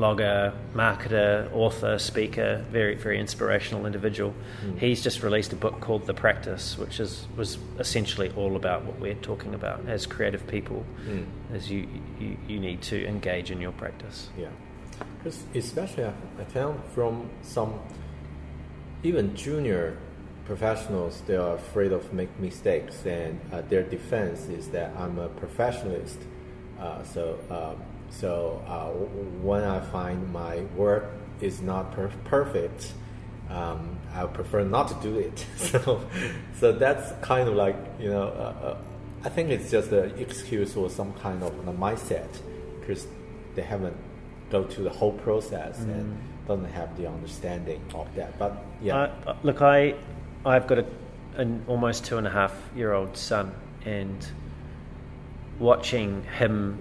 [0.00, 4.32] blogger, marketer, author, speaker, very very inspirational individual.
[4.78, 8.98] He's just released a book called The Practice, which is was essentially all about what
[8.98, 11.26] we're talking about as creative people, Mm.
[11.54, 11.86] as you,
[12.18, 14.30] you you need to engage in your practice.
[14.38, 14.48] Yeah,
[15.18, 17.74] because especially I, I found from some
[19.02, 19.96] even junior
[20.46, 25.28] professionals, they are afraid of make mistakes, and uh, their defense is that I'm a
[25.28, 26.20] professionalist.
[26.80, 27.76] Uh, so um,
[28.10, 28.88] so uh,
[29.42, 32.92] when I find my work is not per- perfect.
[33.48, 35.44] Um, I prefer not to do it.
[35.56, 36.00] so,
[36.58, 38.28] so that's kind of like you know.
[38.28, 38.76] Uh, uh,
[39.22, 42.28] I think it's just an excuse or some kind of a mindset
[42.80, 43.06] because
[43.54, 43.96] they haven't
[44.50, 46.18] go to the whole process and
[46.48, 48.38] doesn't have the understanding of that.
[48.38, 49.94] But yeah, I, look, I
[50.44, 50.86] I've got a,
[51.36, 53.52] an almost two and a half year old son,
[53.84, 54.26] and
[55.58, 56.78] watching him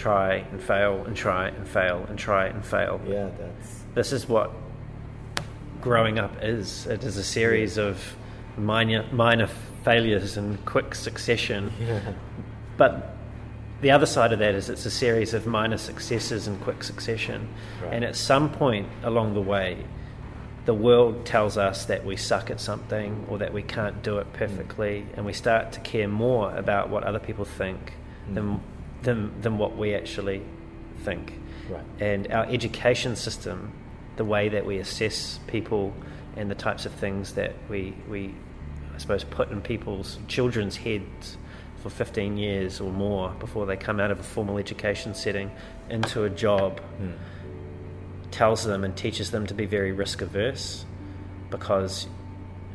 [0.00, 3.00] try and fail and try and fail and try and fail.
[3.06, 4.50] yeah, that's This is what
[5.80, 6.86] growing up is.
[6.86, 8.16] It is a series of
[8.56, 9.48] minor minor
[9.84, 11.72] failures in quick succession.
[11.80, 12.12] yeah,
[12.76, 13.16] But
[13.82, 17.48] the other side of that is it's a series of minor successes in quick succession.
[17.82, 17.94] Right.
[17.94, 19.84] And at some point along the way,
[20.64, 24.32] the world tells us that we suck at something or that we can't do it
[24.32, 24.32] mm.
[24.34, 27.94] perfectly, and we start to care more about what other people think
[28.32, 28.60] than, mm.
[29.02, 30.42] Than, than what we actually
[31.04, 31.34] think.
[31.70, 31.82] right.
[32.00, 33.72] And our education system,
[34.16, 35.94] the way that we assess people
[36.36, 38.34] and the types of things that we, we
[38.94, 41.36] I suppose, put in people's children's heads
[41.82, 45.50] for 15 years or more before they come out of a formal education setting
[45.88, 47.12] into a job Mm.
[48.30, 50.84] tells them and teaches them to be very risk averse.
[51.50, 52.06] because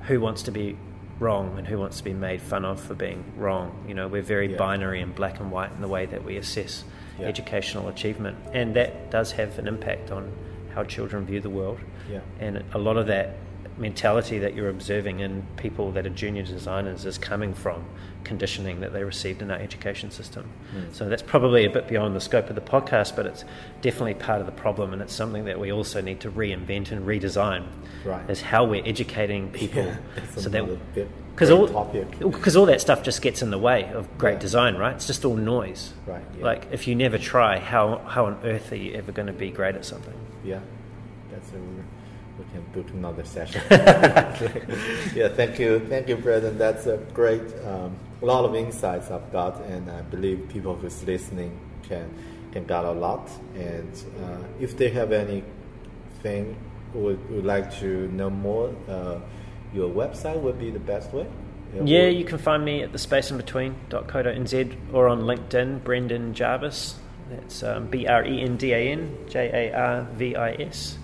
[0.07, 0.75] who wants to be
[1.19, 3.83] wrong and who wants to be made fun of for being wrong?
[3.87, 4.57] You know, we're very Yeah.
[4.57, 6.83] binary and black and white in the way that we assess
[7.19, 7.27] Yeah.
[7.27, 10.31] educational achievement, and that does have an impact on
[10.73, 11.79] how children view the world.
[12.11, 12.19] Yeah.
[12.39, 13.37] And a lot of that
[13.77, 17.83] mentality that you're observing in people that are junior designers is coming from
[18.23, 20.49] conditioning that they received in our education system.
[20.71, 20.91] Hmm.
[20.91, 23.43] So that's probably a bit beyond the scope of the podcast, but it's
[23.81, 27.05] definitely part of the problem, and it's something that we also need to reinvent and
[27.05, 27.67] redesign.
[28.03, 28.27] Right.
[28.29, 31.67] Is how we're educating people, Yeah, that's so that because all
[32.19, 34.39] because all that stuff just gets in the way of great Yeah.
[34.39, 34.95] design, right?
[34.95, 35.93] It's just all noise.
[36.07, 36.45] Right, yeah.
[36.45, 39.51] Like if you never try, how how on earth are you ever going to be
[39.51, 40.13] great at something?
[40.45, 40.61] Yeah,
[41.29, 41.55] that's a,
[42.55, 43.61] can book another session.
[45.15, 46.57] yeah, thank you, thank you, Brendan.
[46.57, 51.59] That's a great, um, lot of insights I've got, and I believe people who's listening
[51.83, 52.09] can
[52.51, 53.29] can get a lot.
[53.55, 53.91] And
[54.23, 56.55] uh, if they have anything
[56.93, 59.19] would would like to know more, uh,
[59.73, 61.27] your website would be the best way.
[61.83, 66.95] Yeah, you can find me at the space in between.co.nz or on LinkedIn, Brendan Jarvis.
[67.29, 70.97] That's um, B R E N D A N J A R V I S.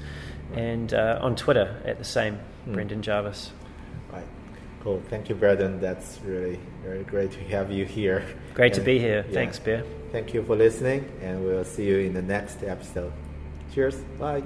[0.56, 2.74] And uh, on Twitter at the same, Hmm.
[2.74, 3.52] Brendan Jarvis.
[4.12, 4.26] Right.
[4.84, 5.02] Cool.
[5.10, 5.80] Thank you, Brendan.
[5.80, 8.24] That's really, really great to have you here.
[8.54, 9.24] Great to be here.
[9.28, 9.34] yeah.
[9.34, 9.84] Thanks, Bear.
[10.12, 13.14] Thank you for listening, and we'll see you in the next episode.
[13.74, 13.96] Cheers.
[14.20, 14.44] Bye.